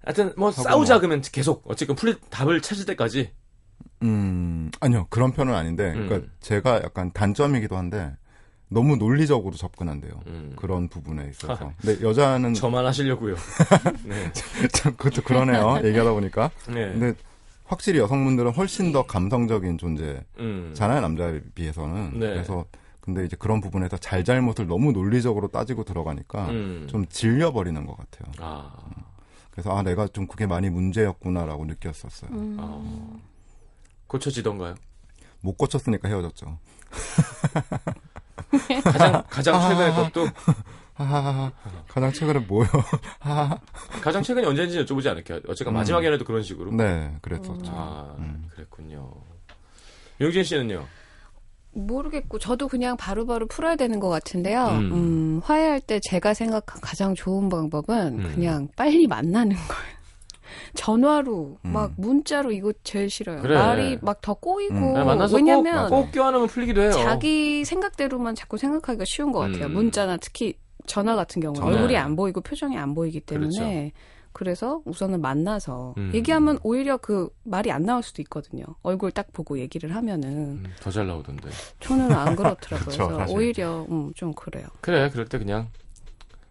[0.04, 1.00] 하여튼 뭐 싸우자 뭐.
[1.00, 3.30] 그러면 계속 어쨌든 풀릴 답을 찾을 때까지.
[4.02, 6.30] 음, 아니요, 그런 편은 아닌데, 그러니까 음.
[6.40, 8.16] 제가 약간 단점이기도 한데
[8.68, 10.12] 너무 논리적으로 접근한대요.
[10.26, 10.52] 음.
[10.56, 11.72] 그런 부분에 있어서.
[11.80, 13.34] 근데 여자는 저만 하시려고요.
[14.04, 14.32] 네.
[14.72, 15.80] 참 그것도 그러네요.
[15.84, 16.50] 얘기하다 보니까.
[16.68, 16.92] 네.
[16.92, 17.14] 근데
[17.64, 20.74] 확실히 여성분들은 훨씬 더 감성적인 존재잖아요, 음.
[20.78, 22.18] 남자에 비해서는.
[22.18, 22.28] 네.
[22.28, 22.64] 그래서
[23.00, 26.86] 근데 이제 그런 부분에서 잘잘못을 너무 논리적으로 따지고 들어가니까 음.
[26.90, 28.32] 좀 질려버리는 것 같아요.
[28.38, 28.72] 아.
[29.58, 32.30] 그래서 아 내가 좀 그게 많이 문제였구나라고 느꼈었어요.
[32.30, 32.56] 음.
[32.60, 33.20] 어.
[34.06, 34.76] 고쳐지던가요?
[35.40, 36.60] 못 고쳤으니까 헤어졌죠.
[38.84, 39.68] 가장 가장 아.
[39.68, 40.28] 최근의 것도
[40.94, 41.50] 하하하.
[41.88, 42.68] 가장 최근에 뭐요?
[43.18, 43.58] 하하하.
[44.00, 45.40] 가장 최근이 언제인지 여쭤보지 않을게요.
[45.48, 45.78] 어쨌건 음.
[45.78, 46.70] 마지막에라도 그런 식으로.
[46.70, 47.72] 네, 그랬었죠.
[47.74, 48.48] 아, 음.
[48.54, 49.12] 그랬군요.
[50.20, 50.86] 용진 씨는요?
[51.78, 54.66] 모르겠고 저도 그냥 바로 바로 풀어야 되는 것 같은데요.
[54.66, 54.92] 음.
[54.92, 58.32] 음, 화해할 때 제가 생각한 가장 좋은 방법은 음.
[58.34, 59.98] 그냥 빨리 만나는 거예요.
[60.74, 61.72] 전화로 음.
[61.72, 63.42] 막 문자로 이거 제일 싫어요.
[63.42, 63.54] 그래.
[63.56, 65.18] 말이 막 더 꼬이고 음.
[65.18, 66.90] 네, 왜냐면 꼭, 꼭 껴안으면 풀리기도 해요.
[66.92, 69.66] 자기 생각대로만 자꾸 생각하기가 쉬운 것 같아요.
[69.66, 69.72] 음.
[69.74, 70.54] 문자나 특히
[70.86, 71.76] 전화 같은 경우는 전화.
[71.76, 73.90] 얼굴이 안 보이고 표정이 안 보이기 때문에 그렇죠.
[74.32, 76.10] 그래서 우선은 만나서 음.
[76.14, 78.64] 얘기하면 오히려 그 말이 안 나올 수도 있거든요.
[78.82, 80.28] 얼굴 딱 보고 얘기를 하면은
[80.64, 81.48] 음, 더잘 나오던데.
[81.80, 82.84] 저는 안 그렇더라고요.
[82.88, 83.36] 그쵸, 그래서 사실.
[83.36, 84.66] 오히려 음, 좀 그래요.
[84.80, 85.68] 그래, 그럴 때 그냥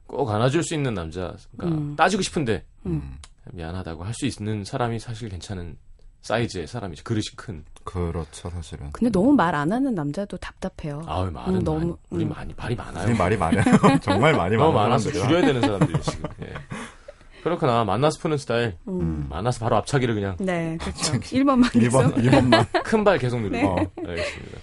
[0.06, 1.36] 꼭 안아줄 수 있는 남자.
[1.58, 1.96] 그러니까 음.
[1.96, 3.18] 따지고 싶은데 음.
[3.54, 5.78] 미안하다고 할 수 있는 사람이 사실 괜찮은
[6.24, 7.04] 사이즈의 사람이지.
[7.06, 7.64] 그릇이 큰.
[7.86, 8.92] 그렇죠, 사실은.
[8.92, 11.02] 근데 너무 말 안 하는 남자도 답답해요.
[11.06, 12.30] 아우 말은 음, 너무- 많이, 우리 음.
[12.30, 13.08] 많이 말이 많아요.
[13.08, 13.64] 우리 말이 많아요.
[14.04, 14.90] 정말 많이 너무 많아요.
[14.90, 16.30] 많아서 줄여야 되는 사람들이 지금.
[16.42, 16.54] 예.
[17.44, 17.84] 그렇구나.
[17.86, 18.76] 만나서 푸는 스타일.
[18.88, 19.28] 음.
[19.30, 21.14] 만나서 바로 앞차기를 그냥 네, 그렇죠.
[21.14, 22.84] 1번만 1번, 1번만.
[22.84, 23.58] 큰 발 계속 누르고.
[23.58, 23.64] 네.
[23.66, 24.58] 어, 알겠습니다.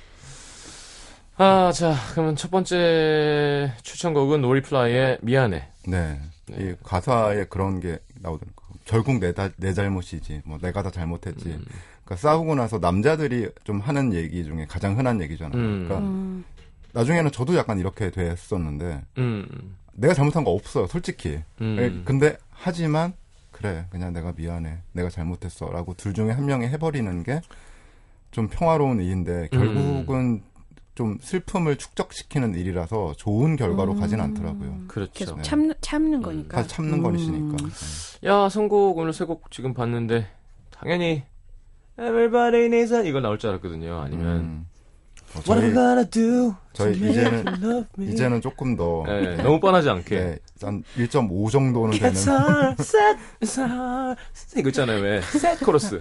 [1.36, 5.68] 아, 자, 그러면 첫 번째 추천곡은 노리플라이의 미안해.
[5.88, 6.20] 네.
[6.46, 6.56] 네.
[6.58, 8.54] 이 가사에 그런 게 나오더라고요.
[8.84, 10.42] 결국 내, 다, 내 잘못이지.
[10.44, 11.48] 뭐 내가 다 잘못했지.
[11.48, 11.64] 음.
[12.04, 15.56] 그러니까 싸우고 나서 남자들이 좀 하는 얘기 중에 가장 흔한 얘기잖아요.
[15.58, 15.84] 음.
[15.88, 16.44] 그러니까 음.
[16.92, 21.40] 나중에는 저도 약간 이렇게 됐었는데 음, 내가 잘못한 거 없어요, 솔직히.
[21.62, 21.76] 음.
[21.80, 23.12] 예, 근데 하지만
[23.52, 27.40] 그래 그냥 내가 미안해 내가 잘못했어라고 둘 중에 한 명이 해버리는 게
[28.34, 29.58] 좀 평화로운 일인데 음.
[29.58, 30.42] 결국은
[30.96, 34.00] 좀 슬픔을 축적시키는 일이라서 좋은 결과로 음.
[34.00, 34.80] 가진 않더라고요.
[34.88, 35.12] 그렇죠.
[35.12, 35.42] 계속 네.
[35.42, 36.60] 참, 참는 거니까.
[36.62, 37.02] 다 참는 음.
[37.04, 37.56] 거니시니까.
[38.24, 40.26] 야, 선곡 오늘 세 곡 지금 봤는데
[40.70, 41.22] 당연히
[41.96, 44.00] Everybody needs a 이거 나올 줄 알았거든요.
[44.00, 44.66] 아니면 음.
[45.34, 48.12] 어, What 저희 I'm gonna do 저희 이제는- you love me.
[48.12, 50.14] 이제는 조금 더 네, 너무 뻔하지 않게.
[50.18, 52.14] 네, 한1.5 정도는 되는
[54.56, 56.00] 이거 있잖아요 왜 sad 코러스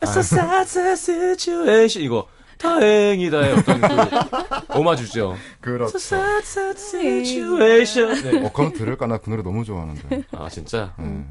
[0.00, 2.26] It's a sad, sad situation 이거
[2.58, 5.96] 다행이다의 어떤 그 오마주죠 그렇죠.
[5.96, 8.46] It's a sad, sad situation 네.
[8.46, 10.22] 어 그럼 들을까 나 그 노래 너무 좋아하는데.
[10.32, 11.24] 아 진짜 네.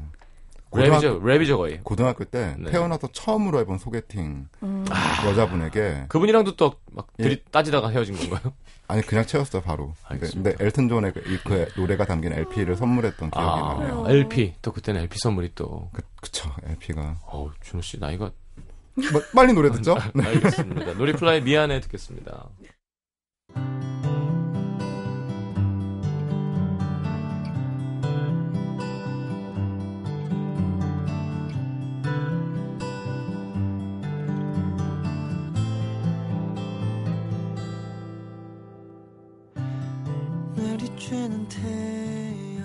[0.72, 1.80] 랩이죠, 랩이죠 거의.
[1.82, 2.70] 고등학교 때 네.
[2.70, 4.84] 태어나서 처음으로 해본 소개팅 음.
[5.26, 7.36] 여자분에게 그분이랑도 또막 예.
[7.50, 8.52] 따지다가 헤어진 건가요?
[8.88, 9.94] 아니 그냥 채웠어요 바로.
[10.04, 10.50] 알겠습니다.
[10.50, 14.04] 근데 엘튼 존의 그, 이- 그 노래가 담긴 LP를 선물했던 기억이 나네요.
[14.06, 15.88] 아, LP 또 그때는 LP 선물이 또.
[15.92, 18.30] 그, 그쵸 LP가 어우 준오 씨 나이가
[19.12, 19.96] 뭐, 빨리 노래 듣죠?
[20.14, 20.24] 네.
[20.26, 20.94] 알겠습니다.
[20.94, 22.48] 노리플라이 미안해 듣겠습니다.
[41.12, 42.62] 내리쬐는 태양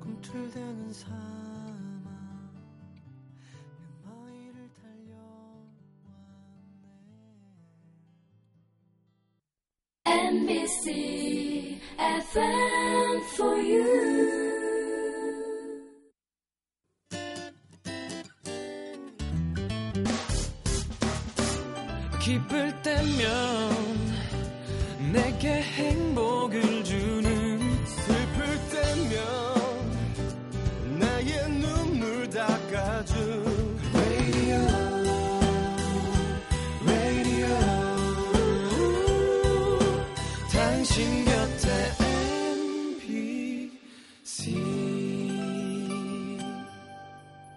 [0.00, 1.18] 꿈틀대는 사막.
[4.04, 5.72] 마일을 달려왔네
[10.06, 14.22] NBC FM for you.
[22.20, 23.22] 기쁠 때면
[25.12, 26.31] 내게 행복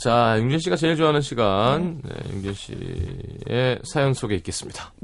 [0.00, 2.00] 자, 융진 씨가 제일 좋아하는 시간.
[2.02, 4.94] 네, 융진 씨의 사연 속에 있겠습니다.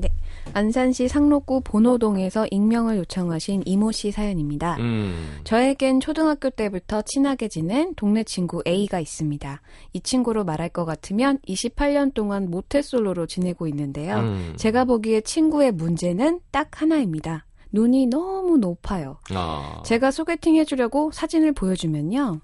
[0.54, 4.76] 안산시 상록구 본오동에서 익명을 요청하신 이모 씨 사연입니다.
[4.78, 5.40] 음.
[5.44, 9.60] 저에겐 초등학교 때부터 친하게 지낸 동네 친구 A가 있습니다.
[9.92, 14.16] 이 친구로 말할 것 같으면 28년 동안 모태솔로로 지내고 있는데요.
[14.16, 14.54] 음.
[14.56, 17.44] 제가 보기에 친구의 문제는 딱 하나입니다.
[17.70, 19.18] 눈이 너무 높아요.
[19.34, 19.82] 아.
[19.84, 22.40] 제가 소개팅 해주려고 사진을 보여주면요.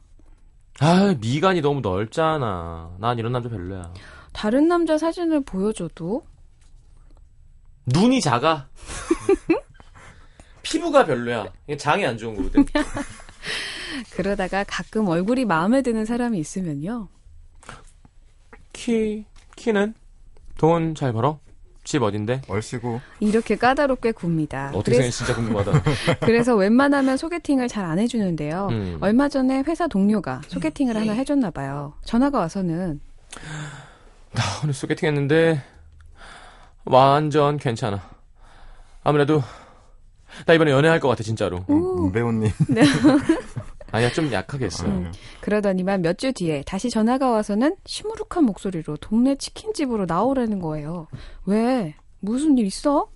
[0.81, 2.97] 아, 미간이 너무 넓잖아.
[2.99, 3.93] 난 이런 남자 별로야.
[4.33, 6.25] 다른 남자 사진을 보여줘도
[7.87, 8.69] 눈이 작아.
[10.63, 11.47] 피부가 별로야.
[11.67, 12.65] 이게 장이 안 좋은 거거든.
[14.11, 17.09] 그러다가 가끔 얼굴이 마음에 드는 사람이 있으면요.
[18.73, 19.25] 키,
[19.57, 19.95] 키는?
[20.57, 21.39] 돈 잘 벌어?
[21.85, 22.43] 집 어딘데?
[22.49, 24.71] 얼씨구 이렇게 까다롭게 굽니다.
[24.75, 25.83] 어떻게 그래서, 진짜 궁금하다.
[26.21, 28.69] 그래서 웬만하면 소개팅을 잘 안 해주는데요.
[28.71, 28.99] 음.
[29.01, 31.95] 얼마 전에 회사 동료가 소개팅을 하나 해줬나 봐요.
[32.05, 33.01] 전화가 와서는
[34.33, 35.63] 나 오늘 소개팅 했는데
[36.85, 38.01] 완전 괜찮아.
[39.03, 39.43] 아무래도
[40.47, 41.65] 나 이번에 연애할 것 같아 진짜로.
[41.67, 42.51] 문배우님
[43.93, 44.87] 아니야 좀 약하게 했어.
[44.87, 45.13] 음.
[45.41, 51.09] 그러더니만 몇 주 뒤에 다시 전화가 와서는 시무룩한 목소리로 동네 치킨집으로 나오라는 거예요.
[51.47, 51.95] 왜?
[52.21, 53.09] 무슨 일 있어?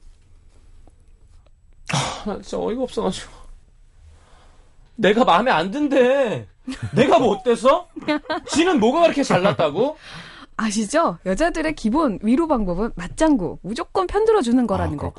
[2.27, 3.33] 나 진짜 어이가 없어가지고.
[4.97, 6.47] 내가 마음에 안 든대.
[6.95, 7.89] 내가 뭐 어때서?
[8.49, 9.97] 지는 뭐가 그렇게 잘났다고?
[10.59, 11.19] 아시죠?
[11.27, 15.13] 여자들의 기본 위로 방법은 맞장구, 무조건 편들어 주는 거라는 아, 거.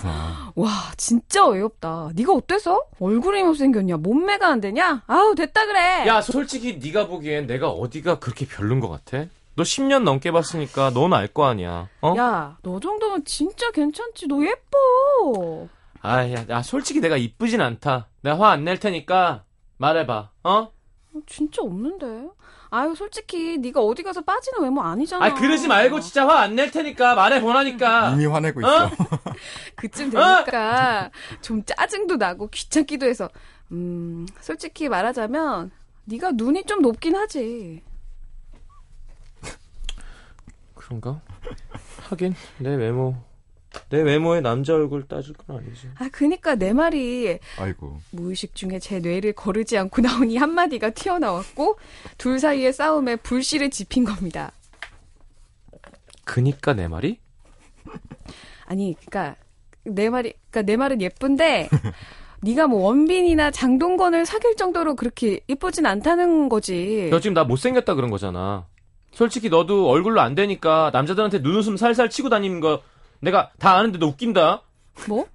[0.56, 2.10] 와, 진짜 어이없다.
[2.16, 2.82] 네가 어때서?
[3.00, 3.98] 얼굴이 못생겼냐?
[3.98, 5.04] 몸매가 안 되냐?
[5.06, 6.08] 아우, 됐다 그래.
[6.08, 9.26] 야 솔직히 네가 보기엔 내가 어디가 그렇게 별론 것 같아?
[9.56, 11.88] 너 10년 넘게 봤으니까 넌 알 거 아니야.
[12.02, 12.16] 어?
[12.18, 14.28] 야, 너 정도면 진짜 괜찮지.
[14.28, 15.68] 너 예뻐.
[16.02, 18.08] 아 야, 야 솔직히 내가 이쁘진 않다.
[18.22, 19.44] 내가 화 안 낼 테니까
[19.78, 20.30] 말해봐.
[20.44, 20.52] 어?
[20.52, 20.72] 어,
[21.28, 22.06] 진짜 없는데.
[22.70, 25.26] 아유, 솔직히 네가 어디 가서 빠지는 외모 아니잖아.
[25.26, 28.12] 아 그러지 말고 진짜 화 안 낼 테니까 말해 보라니까.
[28.16, 28.86] 이미 화내고 있어.
[28.86, 28.90] 어?
[29.78, 31.10] 그쯤 되니까
[31.42, 33.30] 좀 짜증도 나고 귀찮기도 해서
[33.72, 35.72] 음, 솔직히 말하자면
[36.06, 37.84] 네가 눈이 좀 높긴 하지.
[40.76, 41.22] 그런가?
[42.10, 43.16] 하긴 내 외모
[43.90, 45.90] 내 외모에 남자 얼굴 따질 건 아니지.
[45.98, 48.00] 아, 그니까 내 말이 아이고.
[48.12, 51.78] 무의식 중에 제 뇌를 거르지 않고 나온 이 한마디가 튀어나왔고
[52.18, 54.52] 둘 사이의 싸움에 불씨를 지핀 겁니다.
[56.26, 57.20] 그니까 내 말이?
[58.66, 59.36] 아니, 그니까
[59.84, 61.70] 내 말이, 그니까 내 말은 예쁜데
[62.42, 67.08] 네가 뭐 원빈이나 장동건을 사귈 정도로 그렇게 예쁘진 않다는 거지.
[67.10, 68.68] 너 지금 나 못생겼다 그런 거잖아.
[69.12, 72.82] 솔직히 너도 얼굴로 안 되니까 남자들한테 눈웃음 살살 치고 다니는 거
[73.20, 74.62] 내가 다 아는데 너 웃긴다.
[75.08, 75.28] 뭐?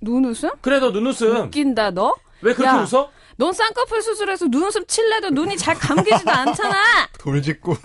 [0.00, 0.50] 눈웃음?
[0.60, 1.46] 그래 너 눈웃음.
[1.46, 2.14] 웃긴다 너?
[2.42, 2.82] 왜 그렇게 야.
[2.82, 3.10] 웃어?
[3.36, 6.76] 넌 쌍꺼풀 수술해서 눈웃음 칠래도 눈이 잘 감기지도 않잖아.
[7.18, 7.76] 돌직구.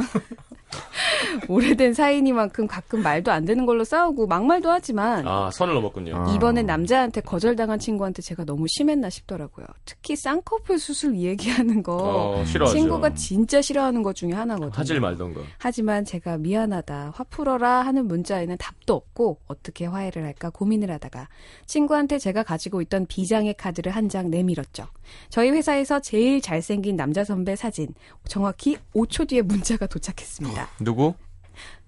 [1.48, 6.16] 오래된 사이니만큼 가끔 말도 안 되는 걸로 싸우고 막말도 하지만 아, 선을 넘었군요.
[6.16, 6.34] 아.
[6.36, 9.66] 이번엔 남자한테 거절당한 친구한테 제가 너무 심했나 싶더라고요.
[9.86, 11.96] 특히 쌍꺼풀 수술 얘기하는 거
[12.40, 12.78] 어, 싫어하죠.
[12.78, 14.72] 친구가 진짜 싫어하는 것 중에 하나거든요.
[14.74, 15.42] 하질 말던가.
[15.58, 21.30] 하지만 제가 미안하다, 화 풀어라 하는 문자에는 답도 없고 어떻게 화해를 할까 고민을 하다가
[21.66, 24.88] 친구한테 제가 가지고 있던 비장의 카드를 한 장 내밀었죠.
[25.30, 27.94] 저희 회사에서 제일 잘생긴 남자 선배 사진
[28.28, 30.70] 정확히 5초 뒤에 문자가 도착했습니다.
[30.82, 31.14] 누구?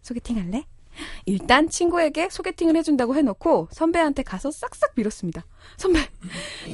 [0.01, 0.65] 소개팅 할래?
[1.25, 5.45] 일단 친구에게 소개팅을 해준다고 해놓고 선배한테 가서 싹싹 빌었습니다.
[5.77, 5.99] 선배,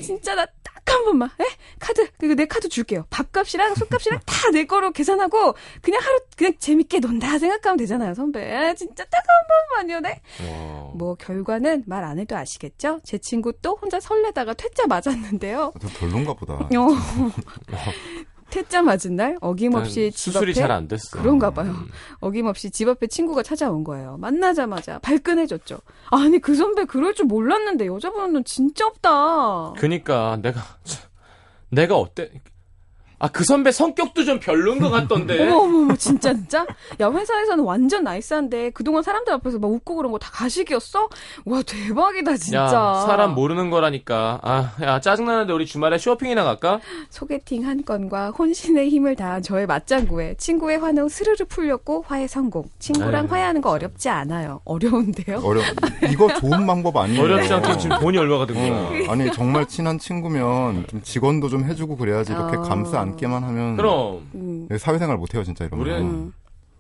[0.01, 1.43] 진짜 나 딱 한 번만, 에?
[1.79, 3.05] 카드, 그리고 내 카드 줄게요.
[3.09, 8.39] 밥값이랑 술값이랑 다 내 거로 계산하고 그냥 하루 그냥 재밌게 논다 생각하면 되잖아요, 선배.
[8.41, 10.21] 에, 진짜 딱 한 번만요, 네?
[10.49, 10.91] 와.
[10.95, 13.01] 뭐 결과는 말 안 해도 아시겠죠?
[13.03, 15.73] 제 친구 또 혼자 설레다가 퇴짜 맞았는데요.
[15.81, 16.53] 좀 별론가 보다.
[16.53, 16.67] 어.
[18.49, 21.17] 퇴짜 맞은 날 어김없이 집 수술이 잘 안 됐어.
[21.19, 21.73] 그런가 봐요.
[22.19, 24.17] 어김없이 집 앞에 친구가 찾아온 거예요.
[24.17, 25.79] 만나자마자 발끈해줬죠.
[26.11, 29.73] 아니 그 선배 그럴 줄 몰랐는데 여자분은 진짜 없다.
[29.77, 31.03] 그니까 내가 참,
[31.69, 32.31] 내가 어때?
[33.19, 35.41] 아 그 선배 성격도 좀 별론 것 같던데.
[35.49, 36.65] 어머 어머 어머 진짜 진짜?
[36.99, 41.09] 야 회사에서는 완전 나이스한데 그동안 사람들 앞에서 막 웃고 그런 거 다 가식이었어?
[41.45, 42.57] 와 대박이다 진짜.
[42.65, 44.39] 야 사람 모르는 거라니까.
[44.43, 46.79] 아 야 짜증나는데 우리 주말에 쇼핑이나 갈까?
[47.09, 52.65] 소개팅 한 건과 혼신의 힘을 다한 저의 맞장구에 친구의 화는 스르르 풀렸고 화해 성공.
[52.79, 54.61] 친구랑 에이, 화해하는 거 어렵지 않아요.
[54.65, 55.39] 어려운데요?
[55.43, 55.61] 어려.
[56.11, 57.23] 이거 좋은 방법 아니에요.
[57.23, 58.71] 어렵지 않게 지금 돈이 얼마가 든 거야.
[59.07, 62.61] 어, 아니 정말 친한 친구면 좀 직원도 좀 해주고 그래야지 이렇게 어.
[62.61, 64.67] 감싸 안게만 하면 그럼 음.
[64.77, 65.85] 사회생활 못 해요 진짜 이러면.
[65.87, 66.33] 우리- 음.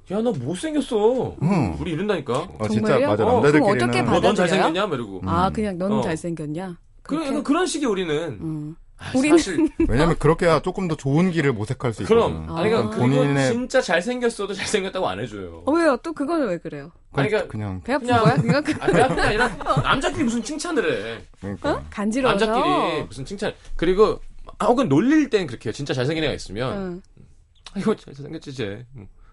[0.09, 1.35] 야너 못생겼어.
[1.41, 1.75] 음.
[1.81, 2.33] 우리 이런다니까.
[2.59, 3.07] 어, 진짜 정말요?
[3.09, 4.35] 맞아 어, 남자들끼리는 그럼 어떻게 뭐 넌?
[4.35, 4.87] 잘생겼냐?
[4.87, 5.21] 막 이러고.
[5.25, 6.01] 아 그냥 넌 어.
[6.01, 6.77] 잘생겼냐?
[7.03, 7.43] 그런 그렇게?
[7.43, 8.15] 그런 식이 우리는.
[8.39, 8.75] 음.
[8.99, 12.15] 아, 우리는- 사실 왜냐면 그렇게 해야 조금 더 좋은 길을 모색할 수 있거든.
[12.45, 15.61] 그럼 아니 그러니까 본인의 진짜 잘생겼어도 잘생겼다고 안 해줘요.
[15.65, 15.97] 어, 왜요?
[16.01, 16.91] 또 그거는 왜 그래요?
[17.11, 18.35] 아니, 그냥, 그러니까- 그냥 배 아픈 그냥- 거야?
[18.37, 19.47] 그냥 그, 아니 그게 아니라
[19.83, 21.21] 남자끼리 무슨 칭찬을 해.
[21.41, 21.83] 그러니까 어?
[21.89, 22.45] 간지러워서.
[22.45, 23.53] 남자끼리 무슨 칭찬.
[23.75, 24.17] 그리고 아,
[24.65, 25.73] 혹은 놀릴 땐 그렇게 해요.
[25.73, 27.01] 진짜 잘생긴 애가 있으면 응.
[27.73, 28.85] 아, 이거 잘생겼지 쟤.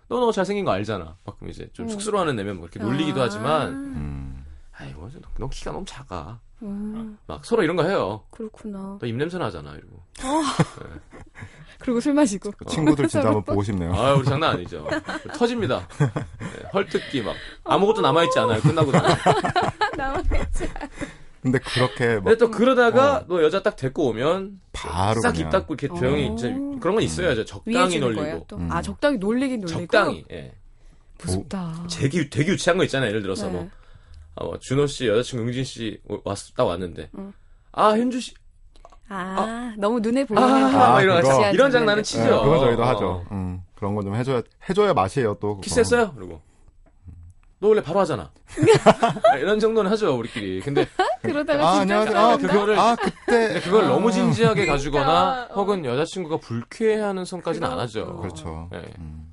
[0.08, 1.16] 너 너 잘생긴 거 알잖아.
[1.24, 1.88] 막 그럼 이제 좀 음.
[1.90, 3.24] 쑥스러워하는 애면 뭐 이렇게 놀리기도 아.
[3.24, 4.44] 하지만 음.
[4.72, 6.40] 아이고 너, 너 키가 너무 작아.
[6.62, 8.24] 음, 막 서로 이런 거 해요.
[8.30, 8.98] 그렇구나.
[9.00, 10.02] 너 입냄새 나잖아 이러고.
[11.80, 12.52] 그리고 술 마시고.
[12.56, 13.92] 그 친구들 진짜 한번 보고 싶네요.
[13.94, 14.87] 아 우리 장난 아니죠.
[15.37, 15.87] 터집니다.
[15.98, 17.34] 네, 헐뜯기 막
[17.64, 18.60] 아무것도 남아 있지 않아요.
[18.60, 19.16] 끝나고 나면.
[19.96, 20.68] 나와있지.
[21.44, 23.26] 근데 그렇게 막 근데 또 그러다가 어.
[23.28, 26.35] 또 여자 딱 데리고 오면 바로 싹 그냥 입 닫고 이렇게 조용히 어.
[26.37, 27.44] 진짜 그런 건 있어야죠.
[27.44, 28.46] 적당히 놀리고.
[28.54, 28.68] 음.
[28.72, 29.80] 아, 적당히 놀리긴 놀리고.
[29.80, 30.24] 적당히.
[30.33, 30.52] 예.
[31.22, 31.87] 무섭다.
[31.90, 33.11] 되게 되게 유치한 거 있잖아요.
[33.11, 33.52] 예를 들어서 네.
[33.52, 33.68] 뭐,
[34.37, 37.33] 아, 뭐 준호 씨 여자친구 응진 씨 왔, 딱 왔는데 응.
[37.72, 38.33] 아 현주 씨
[39.09, 40.78] 아, 너무 눈에 보이는 아, 거.
[40.78, 41.50] 막 이런, 그거.
[41.50, 42.42] 이런 장난은 네, 치죠.
[42.42, 42.87] 그건 저희도 어.
[42.87, 43.26] 하죠.
[43.33, 45.48] 음, 그런 거좀 해줘야 해줘야 맛이에요 또.
[45.57, 45.61] 그거.
[45.61, 46.14] 키스했어요?
[46.16, 46.40] 그리고
[47.64, 48.31] 너 원래 바로 하잖아.
[49.33, 50.61] 아, 이런 정도는 하죠 우리끼리.
[50.61, 50.87] 근데
[51.22, 52.18] 그러다가 아 진짜 안녕하세요.
[52.18, 52.46] 아, 싫어한다?
[52.53, 55.61] 그거를- 아 그때 그걸 아, 너무 진지하게 가지거나 그러니까, 어.
[55.62, 58.18] 혹은 여자친구가 불쾌해하는 선까지는 안 하죠.
[58.18, 58.68] 그렇죠.
[58.74, 58.83] 예.
[58.98, 59.23] 음.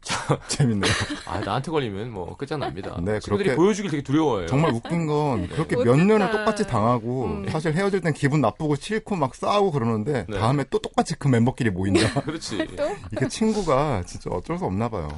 [0.48, 0.92] 재밌네요.
[1.26, 3.00] 아 나한테 걸리면 뭐 끝장납니다.
[3.02, 4.46] 네, 친구들이 그렇게- 보여주길 되게 두려워해요.
[4.46, 5.96] 정말 웃긴 건 그렇게 몇.
[5.96, 7.48] 년을 똑같이 당하고 음.
[7.48, 10.38] 사실 헤어질 땐 기분 나쁘고 싫고 막 싸우고 그러는데 네.
[10.38, 12.20] 다음에 또 똑같이 그 멤버끼리 모인다.
[12.22, 12.66] 그렇지.
[13.12, 15.08] 이게 친구가 진짜 어쩔 수 없나 봐요.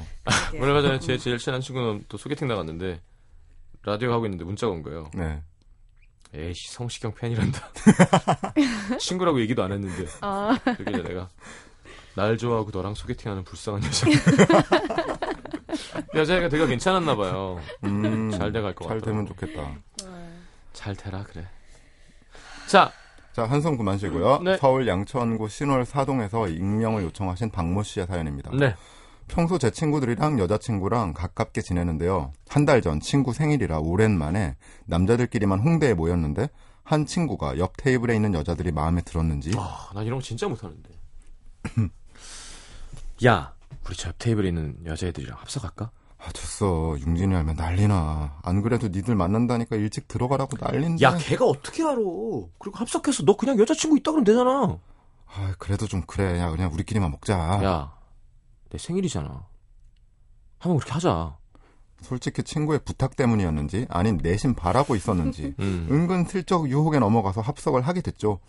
[0.59, 3.01] 얼마 전에 제 제일 친한 친구는 또 소개팅 나갔는데
[3.83, 5.09] 라디오 하고 있는데 문자가 온 거예요.
[5.13, 5.41] 네.
[6.33, 7.69] 에이씨 성시경 팬이란다.
[8.99, 11.29] 친구라고 얘기도 안 했는데 아, 그게 내가
[12.15, 14.07] 날 좋아하고 너랑 소개팅하는 불쌍한 여자.
[16.13, 17.59] 여자애가 되게 괜찮았나 봐요.
[17.83, 19.05] 음, 잘 돼갈 것잘 같더라고.
[19.05, 19.75] 되면 좋겠다.
[20.73, 21.47] 잘 되라 그래.
[22.67, 22.91] 자,
[23.33, 24.39] 자, 한손 그만 쉬고요.
[24.43, 24.57] 네.
[24.57, 28.51] 서울 양천구 신월 사동에서 익명을 요청하신 박모 씨의 사연입니다.
[28.53, 28.75] 네.
[29.27, 32.33] 평소 제 친구들이랑 여자친구랑 가깝게 지내는데요.
[32.49, 36.49] 한 달 전 친구 생일이라 오랜만에 남자들끼리만 홍대에 모였는데
[36.83, 40.89] 한 친구가 옆 테이블에 있는 여자들이 마음에 들었는지 아, 난 이런 거 진짜 못하는데.
[43.25, 43.53] 야,
[43.85, 45.91] 우리 저 옆 테이블에 있는 여자애들이랑 합석할까?
[46.17, 51.83] 아 됐어 융진이 알면 난리나 안 그래도 니들 만난다니까 일찍 들어가라고 난린데 야, 걔가 어떻게
[51.83, 51.95] 알아?
[51.95, 54.77] 그리고 합석해서 너 그냥 여자친구 있다 그러면 되잖아.
[55.33, 57.93] 아 그래도 좀 그래 야 그냥 우리끼리만 먹자 야,
[58.69, 59.47] 내 생일이잖아.
[60.59, 61.37] 한번 그렇게 하자.
[62.01, 65.87] 솔직히 친구의 부탁 때문이었는지 아닌 내심 바라고 있었는지 음.
[65.91, 68.39] 은근 슬쩍 유혹에 넘어가서 합석을 하게 됐죠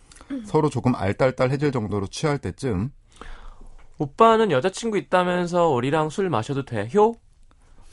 [0.47, 2.93] 서로 조금 알딸딸해질 정도로 취할 때쯤
[4.07, 6.89] 오빠는 여자친구 있다면서 우리랑 술 마셔도 돼?
[6.95, 7.15] 효?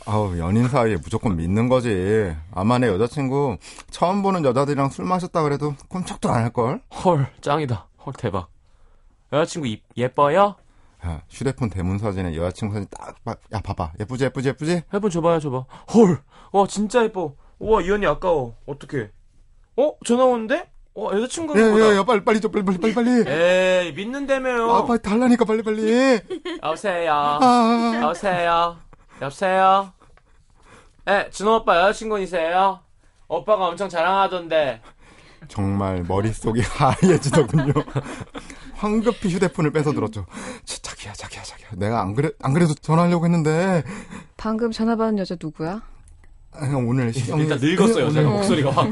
[0.08, 3.58] 아우 연인 사이에 무조건 믿는 거지 아마 내 여자친구
[3.92, 7.88] 처음 보는 여자들이랑 술 마셨다 그래도 꼼짝도 안 할 걸 헐, 짱이다.
[8.06, 8.48] 헐, 대박.
[9.32, 10.56] 여자친구 이- 예뻐요?
[11.06, 13.36] 야, 휴대폰 대문 사진에 여자친구 사진 딱, 봐.
[13.54, 13.94] 야, 봐봐.
[14.00, 14.82] 예쁘지, 예쁘지, 예쁘지?
[14.92, 15.66] 해본 줘봐요, 줘봐.
[15.94, 17.36] 헐, 와 진짜 예뻐.
[17.60, 18.56] 우와 이 언니 아까워.
[18.66, 19.12] 어떡해?
[19.78, 20.72] 어 전화 오는데?
[21.00, 21.86] 어 여자친구가 야, 보다.
[21.92, 23.30] 야, 야, 빨리, 빨리 줘, 빨리, 빨리, 빨리, 빨리.
[23.30, 24.70] 에이 믿는다며요.
[24.70, 26.20] 아, 빨리 달라니까, 빨리, 빨리.
[26.64, 27.14] 여보세요.
[27.42, 28.78] 아, 여보세요.
[29.22, 29.94] 여보세요.
[31.08, 32.80] 에 준호 오빠 여자친구이세요?
[33.30, 34.82] 오빠가 엄청 자랑하던데.
[35.48, 37.72] 정말 머릿속이 하얘지더군요.
[38.76, 40.26] 황급히 휴대폰을 뺏어 들었죠.
[40.66, 41.68] 자, 자기야, 자기야, 자기야.
[41.78, 43.84] 내가 안 그래, 안 그래도 전화하려고 했는데,
[44.36, 45.82] 방금 전화 받은 여자 누구야?
[46.52, 47.44] 아, 형, 오늘 시경이.
[47.44, 48.06] 일단 늙었어요.
[48.06, 48.92] 오늘, 제가 목소리가 확.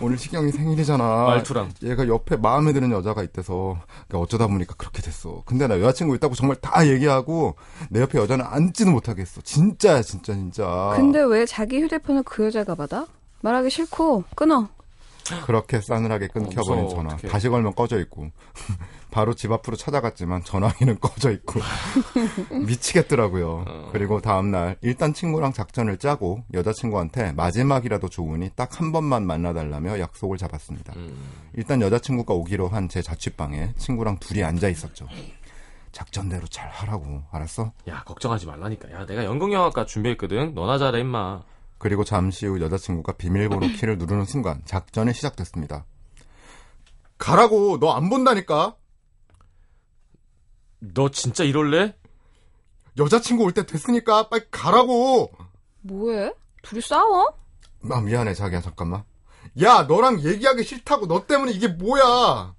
[0.00, 1.04] 오늘 시경이 생일이잖아.
[1.04, 1.70] 말투랑.
[1.82, 5.42] 얘가 옆에 마음에 드는 여자가 있대서 그러니까 어쩌다 보니까 그렇게 됐어.
[5.44, 7.56] 근데 나 여자친구 있다고 정말 다 얘기하고
[7.90, 9.40] 내 옆에 여자는 앉지도 못하겠어.
[9.42, 10.92] 진짜야, 진짜, 진짜.
[10.94, 13.06] 근데 왜 자기 휴대폰을 그 여자가 받아?
[13.40, 14.68] 말하기 싫고 끊어.
[15.46, 17.14] 그렇게 싸늘하게 끊겨버린 무서워, 전화.
[17.14, 17.30] 어떡해.
[17.32, 18.30] 다시 걸면 꺼져 있고.
[19.10, 21.60] 바로 집 앞으로 찾아갔지만 전화기는 꺼져 있고.
[22.66, 23.64] 미치겠더라고요.
[23.66, 23.88] 어.
[23.92, 30.92] 그리고 다음날 일단 친구랑 작전을 짜고 여자친구한테 마지막이라도 좋으니 딱 한 번만 만나달라며 약속을 잡았습니다.
[30.96, 31.16] 음.
[31.54, 35.06] 일단 여자친구가 오기로 한 제 자취방에 친구랑 둘이 앉아 있었죠.
[35.92, 37.72] 작전대로 잘 하라고 알았어?
[37.88, 38.90] 야 걱정하지 말라니까.
[38.92, 40.54] 야 내가 연극영화과 준비했거든.
[40.54, 41.42] 너나 잘해 임마.
[41.78, 45.84] 그리고 잠시 후 여자친구가 비밀번호 키를 누르는 순간 작전이 시작됐습니다.
[47.18, 48.76] 가라고 너 안 본다니까.
[50.80, 51.96] 너 진짜 이럴래?
[52.96, 55.30] 여자친구 올 때 됐으니까 빨리 가라고.
[55.82, 56.32] 뭐해?
[56.62, 57.32] 둘이 싸워?
[57.90, 59.04] 아 미안해 자기야 잠깐만.
[59.62, 62.54] 야 너랑 얘기하기 싫다고 너 때문에 이게 뭐야?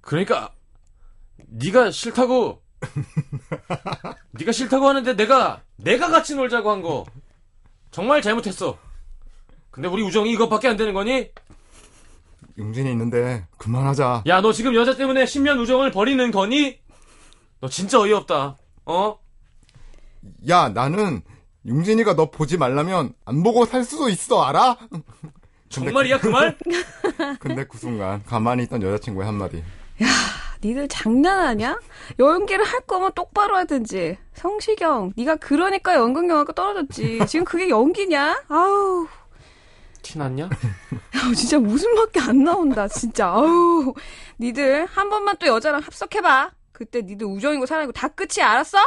[0.00, 0.52] 그러니까
[1.48, 2.62] 네가 싫다고.
[4.32, 7.04] 네가 싫다고 하는데 내가 내가 같이 놀자고 한 거
[7.90, 8.78] 정말 잘못했어.
[9.70, 11.30] 근데 우리 우정이 이것밖에 안 되는 거니?
[12.58, 14.24] 용진이 있는데 그만하자.
[14.26, 16.80] 야, 너 지금 여자 때문에 10년 우정을 버리는 거니?
[17.60, 18.56] 너 진짜 어이없다.
[18.86, 19.18] 어?
[20.48, 21.22] 야 나는
[21.66, 24.76] 용진이가 너 보지 말라면 안 보고 살 수도 있어 알아?
[25.68, 26.56] 정말이야 그 말?
[27.38, 29.62] 근데 그 순간 가만히 있던 여자친구의 한마디.
[30.62, 31.78] 니들 장난하냐?
[32.18, 34.18] 연기를 할 거면 똑바로 하든지.
[34.34, 37.20] 성시경, 네가 그러니까 연극영화가 떨어졌지.
[37.26, 38.44] 지금 그게 연기냐?
[38.48, 39.06] 아우,
[40.02, 40.48] 티 났냐?
[41.22, 42.88] 아우, 진짜 웃음밖에 안 나온다.
[42.88, 43.28] 진짜.
[43.28, 43.94] 아우,
[44.40, 46.50] 니들 한 번만 또 여자랑 합석해봐.
[46.72, 48.78] 그때 니들 우정이고 사랑이고 다 끝이 알았어?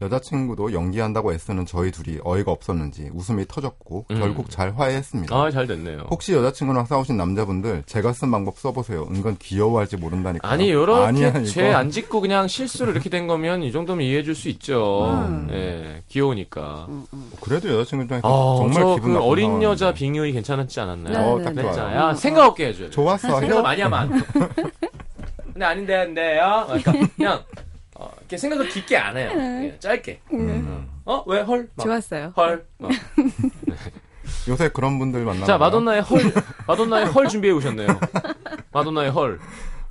[0.00, 4.18] 여자친구도 연기한다고 애쓰는 저희 둘이 어이가 없었는지 웃음이 터졌고 음.
[4.20, 5.34] 결국 잘 화해했습니다.
[5.34, 6.06] 아, 잘 됐네요.
[6.10, 9.08] 혹시 여자친구랑 싸우신 남자분들 제가 쓴 방법 써보세요.
[9.10, 10.48] 은근 귀여워할지 모른다니까.
[10.48, 11.44] 아니, 요렇게 아니야, 이거.
[11.44, 15.24] 죄안 짓고 그냥 실수로 이렇게 된 거면 이 정도면 이해해 줄 수 있죠.
[15.26, 15.48] 음.
[15.50, 16.86] 예, 귀여우니까.
[17.40, 19.66] 그래도 여자친구 입장에서 아, 정말 저 기분 그 나쁜 어린 상황인데.
[19.66, 21.12] 여자 빙의 괜찮았지 않았나요?
[21.12, 21.62] 네, 어, 네, 딱 네.
[21.62, 21.72] 좋아요.
[21.74, 22.90] 진짜, 야, 생각 없게 해줘요.
[22.90, 23.40] 좋았어.
[23.40, 23.62] 생각 형.
[23.64, 24.22] 많이 하면.
[25.52, 26.64] 근데 아닌데, 안 돼요?
[26.68, 27.57] 그러니까 그냥, 어,
[28.28, 29.30] 이렇게 생각을 깊게 안 해요.
[29.32, 30.20] 그냥 짧게.
[30.34, 30.86] 음.
[31.06, 31.24] 어?
[31.26, 31.70] 왜 헐?
[31.74, 32.34] 막, 좋았어요.
[32.36, 32.66] 헐.
[32.76, 32.90] 막.
[34.46, 35.46] 요새 그런 분들 만나.
[35.46, 36.20] 자, 마돈나의 헐,
[36.68, 37.88] 마돈나의 헐 준비해 오셨네요.
[38.72, 39.40] 마돈나의 헐.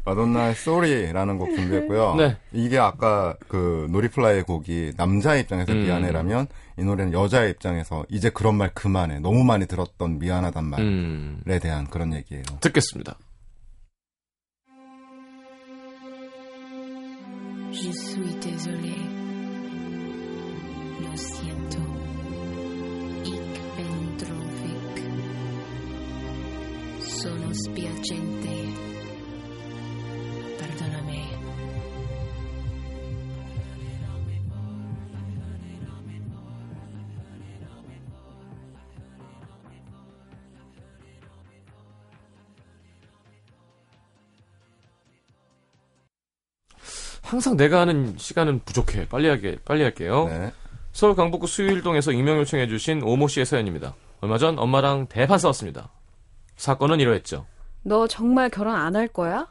[0.06, 2.16] 마돈나의 Sorry라는 곡 준비했고요.
[2.16, 2.38] 네.
[2.54, 5.84] 이게 아까 그 노리플라이의 곡이 남자의 입장에서 음.
[5.84, 6.48] 미안해라면
[6.78, 9.20] 이 노래는 여자의 입장에서 이제 그런 말 그만해.
[9.20, 12.44] 너무 많이 들었던 미안하단 말에 음, 대한 그런 얘기예요.
[12.62, 13.18] 듣겠습니다.
[17.80, 18.96] Je suis désolé.
[21.00, 21.78] Lo siento.
[23.24, 24.96] Ich bin traurig.
[27.02, 28.87] Sono spiacente.
[47.28, 49.08] 항상 내가 하는 시간은 부족해.
[49.10, 50.28] 빨리 하게, 빨리 할게요.
[50.30, 50.52] 네.
[50.94, 53.96] 서울 강북구 수유일동에서 익명 요청해주신 오모 씨의 사연입니다.
[54.22, 55.90] 얼마 전 엄마랑 대판 싸웠습니다.
[56.56, 57.46] 사건은 이러했죠.
[57.84, 59.48] 너 정말 결혼 안 할 거야?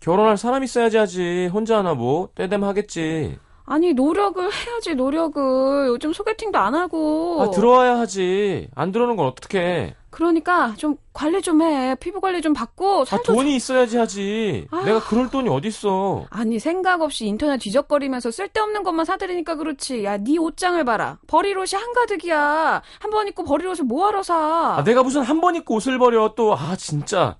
[0.00, 1.48] 결혼할 사람 있어야지 하지.
[1.52, 3.38] 혼자 하나 뭐, 때되면 하겠지.
[3.66, 5.86] 아니, 노력을 해야지, 노력을.
[5.88, 7.42] 요즘 소개팅도 안 하고.
[7.42, 8.68] 아, 들어와야 하지.
[8.74, 9.94] 안 들어오는 건 어떡해.
[10.10, 11.94] 그러니까 좀 관리 좀 해.
[11.94, 14.66] 피부 관리 좀 받고 아, 살도 돈이 있어야지 하지.
[14.70, 14.82] 아.
[14.82, 16.26] 내가 그럴 돈이 어딨어.
[16.30, 20.04] 아니 생각 없이 인터넷 뒤적거리면서 쓸데없는 것만 사들이니까 그렇지.
[20.04, 21.18] 야, 네 옷장을 봐라.
[21.28, 22.82] 버릴 옷이 한가득이야.
[23.00, 24.74] 한 번 입고 버릴 옷을 뭐하러 사?
[24.78, 26.56] 아, 내가 무슨 한 번 입고 옷을 버려 또.
[26.56, 27.36] 아, 진짜.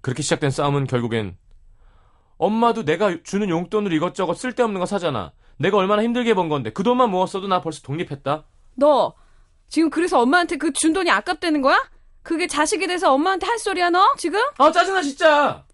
[0.00, 1.36] 그렇게 시작된 싸움은 결국엔
[2.38, 5.32] 엄마도 내가 주는 용돈으로 이것저것 쓸데없는 거 사잖아.
[5.58, 8.44] 내가 얼마나 힘들게 번 건데 그 돈만 모았어도 나 벌써 독립했다.
[8.76, 9.12] 너
[9.68, 11.78] 지금 그래서 엄마한테 그 준 돈이 아깝다는 거야?
[12.28, 14.38] 그게 자식이 돼서 엄마한테 할 소리야 너 지금?
[14.58, 15.64] 아 짜증나 진짜.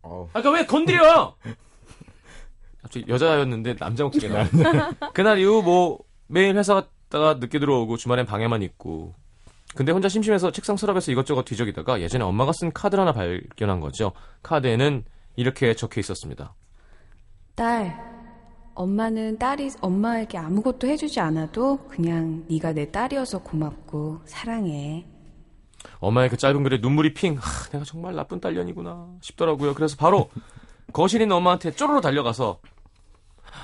[0.00, 0.26] 어우.
[0.32, 1.36] 아까 왜 건드려?
[2.80, 5.10] 갑자기 여자였는데 남자 목소리가 나.
[5.12, 5.98] 그날 이후 뭐
[6.28, 9.12] 매일 회사 갔다가 늦게 들어오고 주말엔 방에만 있고.
[9.74, 14.12] 근데 혼자 심심해서 책상 서랍에서 이것저것 뒤적이다가 예전에 엄마가 쓴 카드를 하나 발견한 거죠.
[14.42, 15.04] 카드에는
[15.36, 16.54] 이렇게 적혀 있었습니다.
[17.54, 17.94] 딸,
[18.74, 25.04] 엄마는 딸이 엄마에게 아무것도 해주지 않아도 그냥 네가 내 딸이어서 고맙고 사랑해.
[25.98, 27.36] 엄마의 그 짧은 글에 눈물이 핑.
[27.36, 29.74] 하, 내가 정말 나쁜 딸년이구나 싶더라고요.
[29.74, 30.30] 그래서 바로
[30.92, 32.58] 거실에 있는 엄마한테 쪼르르 달려가서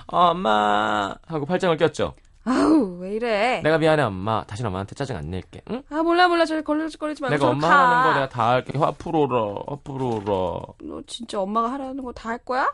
[0.07, 2.15] 엄마 하고 팔짱을 꼈죠.
[2.45, 3.61] 아우 왜 이래?
[3.63, 4.43] 내가 미안해 엄마.
[4.45, 5.63] 다시는 엄마한테 짜증 안 낼게.
[5.71, 5.83] 응?
[5.91, 7.89] 아 몰라 몰라 저리 걸리거리지 말고 내가 엄마 가.
[7.89, 8.73] 하는 거 내가 다 할게.
[8.83, 12.69] 앞으로 라 앞으로 라너 진짜 엄마가 하라는 거 다 할 거야?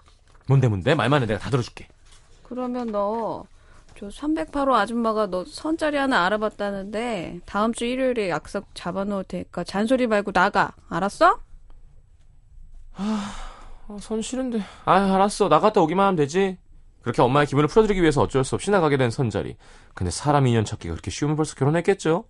[0.46, 0.94] 뭔데 뭔데?
[0.94, 1.86] 말만 해 내가 다 들어줄게.
[2.44, 3.44] 그러면 너
[3.98, 10.30] 저 308호 아줌마가 너 선자리 하나 알아봤다는데 다음 주 일요일에 약속 잡아놓을 테니까 잔소리 말고
[10.30, 10.72] 나가.
[10.88, 11.40] 알았어?
[12.94, 13.34] 아,
[14.00, 14.60] 손 싫은데.
[14.84, 15.48] 아, 알았어.
[15.48, 16.58] 나갔다 오기만 하면 되지.
[17.02, 19.56] 그렇게 엄마의 기분을 풀어드리기 위해서 어쩔 수 없이 나가게 된 선자리.
[19.94, 22.24] 근데 사람 인연 찾기가 그렇게 쉬우면 벌써 결혼했겠죠?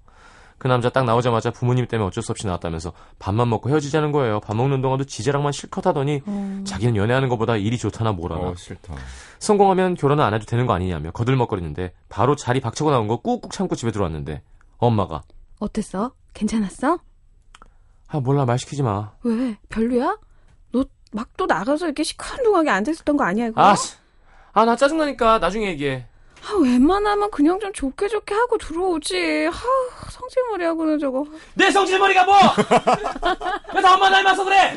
[0.59, 4.41] 그 남자 딱 나오자마자 부모님 때문에 어쩔 수 없이 나왔다면서 밥만 먹고 헤어지자는 거예요.
[4.41, 6.21] 밥 먹는 동안도 지제랑만 실컷 하더니
[6.65, 8.49] 자기는 연애하는 것보다 일이 좋다나 뭐라나.
[8.49, 8.95] 어, 싫다.
[9.39, 13.77] 성공하면 결혼은 안 해도 되는 거 아니냐며 거들먹거리는데 바로 자리 박차고 나온 거 꾹꾹 참고
[13.77, 14.43] 집에 들어왔는데
[14.79, 15.23] 엄마가
[15.61, 16.13] 어땠어?
[16.35, 16.99] 괜찮았어?
[18.09, 19.13] 아 몰라 말 시키지 마.
[19.23, 19.57] 왜?
[19.69, 20.17] 별로야?
[20.73, 23.61] 너 막 또 나가서 이렇게 시큰둥하게 앉아 있었던 거 아니야 이거?
[23.63, 23.95] 아, 씨.
[24.53, 26.07] 아, 나 짜증나니까 나중에 얘기해.
[26.51, 29.49] 아, 웬만하면 그냥 좀 좋게 좋게 하고 들어오지.
[29.53, 31.25] 아, 성질머리 하고는 저거.
[31.55, 32.35] 내 성질머리가 뭐!
[33.75, 34.77] 왜다 엄마 닮아서 그래!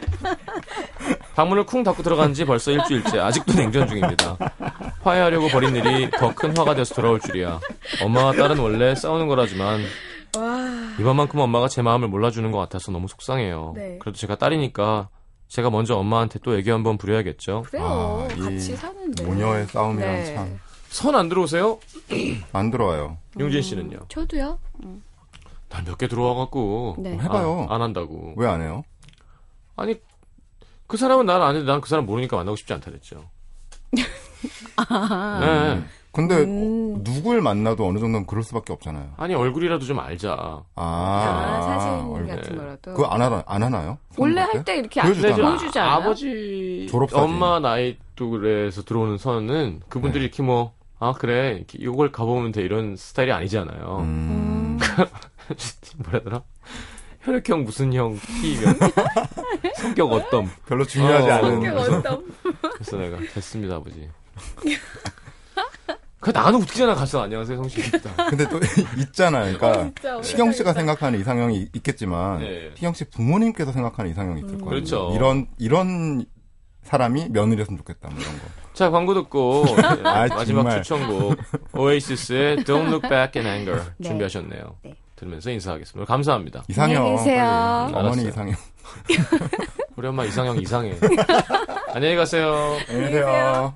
[1.35, 3.19] 방문을 쿵 닫고 들어간 지 벌써 일주일째.
[3.19, 4.37] 아직도 냉전 중입니다.
[5.01, 7.59] 화해하려고 벌인 일이 더 큰 화가 돼서 돌아올 줄이야.
[8.03, 9.81] 엄마와 딸은 원래 싸우는 거라지만
[10.37, 10.67] 와.
[10.99, 13.73] 이번만큼 엄마가 제 마음을 몰라주는 것 같아서 너무 속상해요.
[13.75, 13.97] 네.
[14.01, 15.09] 그래도 제가 딸이니까
[15.47, 17.63] 제가 먼저 엄마한테 또 애교 한번 부려야겠죠.
[17.67, 18.27] 그래요.
[18.29, 19.23] 아, 이 같이 사는데.
[19.25, 20.35] 모녀의 싸움이란 네.
[20.35, 20.59] 참.
[20.91, 21.79] 선 안 들어오세요?
[22.51, 23.17] 안 들어와요.
[23.39, 23.99] 용진 씨는요?
[24.09, 24.59] 저도요.
[25.69, 27.17] 난몇 개 들어와갖고 네.
[27.17, 27.67] 해봐요.
[27.69, 28.33] 안, 안 한다고.
[28.35, 28.83] 왜 안 해요?
[29.77, 29.95] 아니
[30.87, 33.23] 그 사람은 난 아는데 난그 사람 모르니까 만나고 싶지 않다 그랬죠.
[33.93, 35.83] 네.
[36.11, 37.01] 근데 음.
[37.05, 39.13] 누굴 만나도 어느 정도는 그럴 수밖에 없잖아요.
[39.15, 40.33] 아니 얼굴이라도 좀 알자.
[40.33, 42.27] 아, 아, 사진 얼굴.
[42.35, 42.93] 같은 거라도.
[42.93, 43.97] 그거 안, 하나, 안 하나요?
[44.17, 45.35] 원래 할 때 이렇게 안 보여주잖아.
[45.37, 45.93] 보여주지 않아요?
[45.95, 47.23] 아버지 졸업 사진.
[47.23, 50.25] 엄마 나이 또래에서 들어오는 선은 그분들이 네.
[50.25, 53.97] 이렇게 뭐 아 그래 이걸 가보면 돼 이런 스타일이 아니잖아요.
[54.01, 54.77] 음.
[55.97, 56.43] 뭐라 더라?
[57.21, 58.77] 혈액형 무슨 형 T면
[59.77, 61.75] 성격 어떤 별로 중요하지 어, 않은.
[61.77, 62.31] 어떤
[62.73, 64.07] 그래서 내가 됐습니다 아버지.
[66.19, 68.27] 그 나는 웃기잖아 가서 안녕하세요 성식입니다.
[68.29, 68.59] 근데 또
[69.01, 69.57] 있잖아요.
[69.57, 72.69] 그러니까 진짜 시경 씨가 생각하는 이상형이 있겠지만 네.
[72.75, 74.69] 시경 씨 부모님께서 생각하는 이상형이 있을 거예요.
[74.69, 75.11] 그렇죠.
[75.15, 76.25] 이런 이런
[76.83, 78.09] 사람이 며느리였으면 좋겠다.
[78.09, 78.60] 뭐 이런 거.
[78.73, 79.65] 자 광고 듣고
[80.03, 80.81] 아, 마지막 정말.
[80.83, 81.37] 추천곡
[81.73, 84.07] 오에이시스의 Don't Look Back in Anger 네.
[84.09, 84.75] 준비하셨네요.
[84.83, 84.93] 네.
[85.15, 86.11] 들으면서 인사하겠습니다.
[86.11, 86.63] 감사합니다.
[86.69, 86.97] 이상형.
[86.97, 87.89] 안녕히 계세요.
[87.93, 88.07] 빨리.
[88.07, 88.23] 어머니.
[88.27, 88.55] 이상형.
[89.97, 90.95] 우리 엄마 이상형 이상해.
[91.93, 92.77] 안녕히 가세요.
[92.89, 93.75] 안녕히 계세요.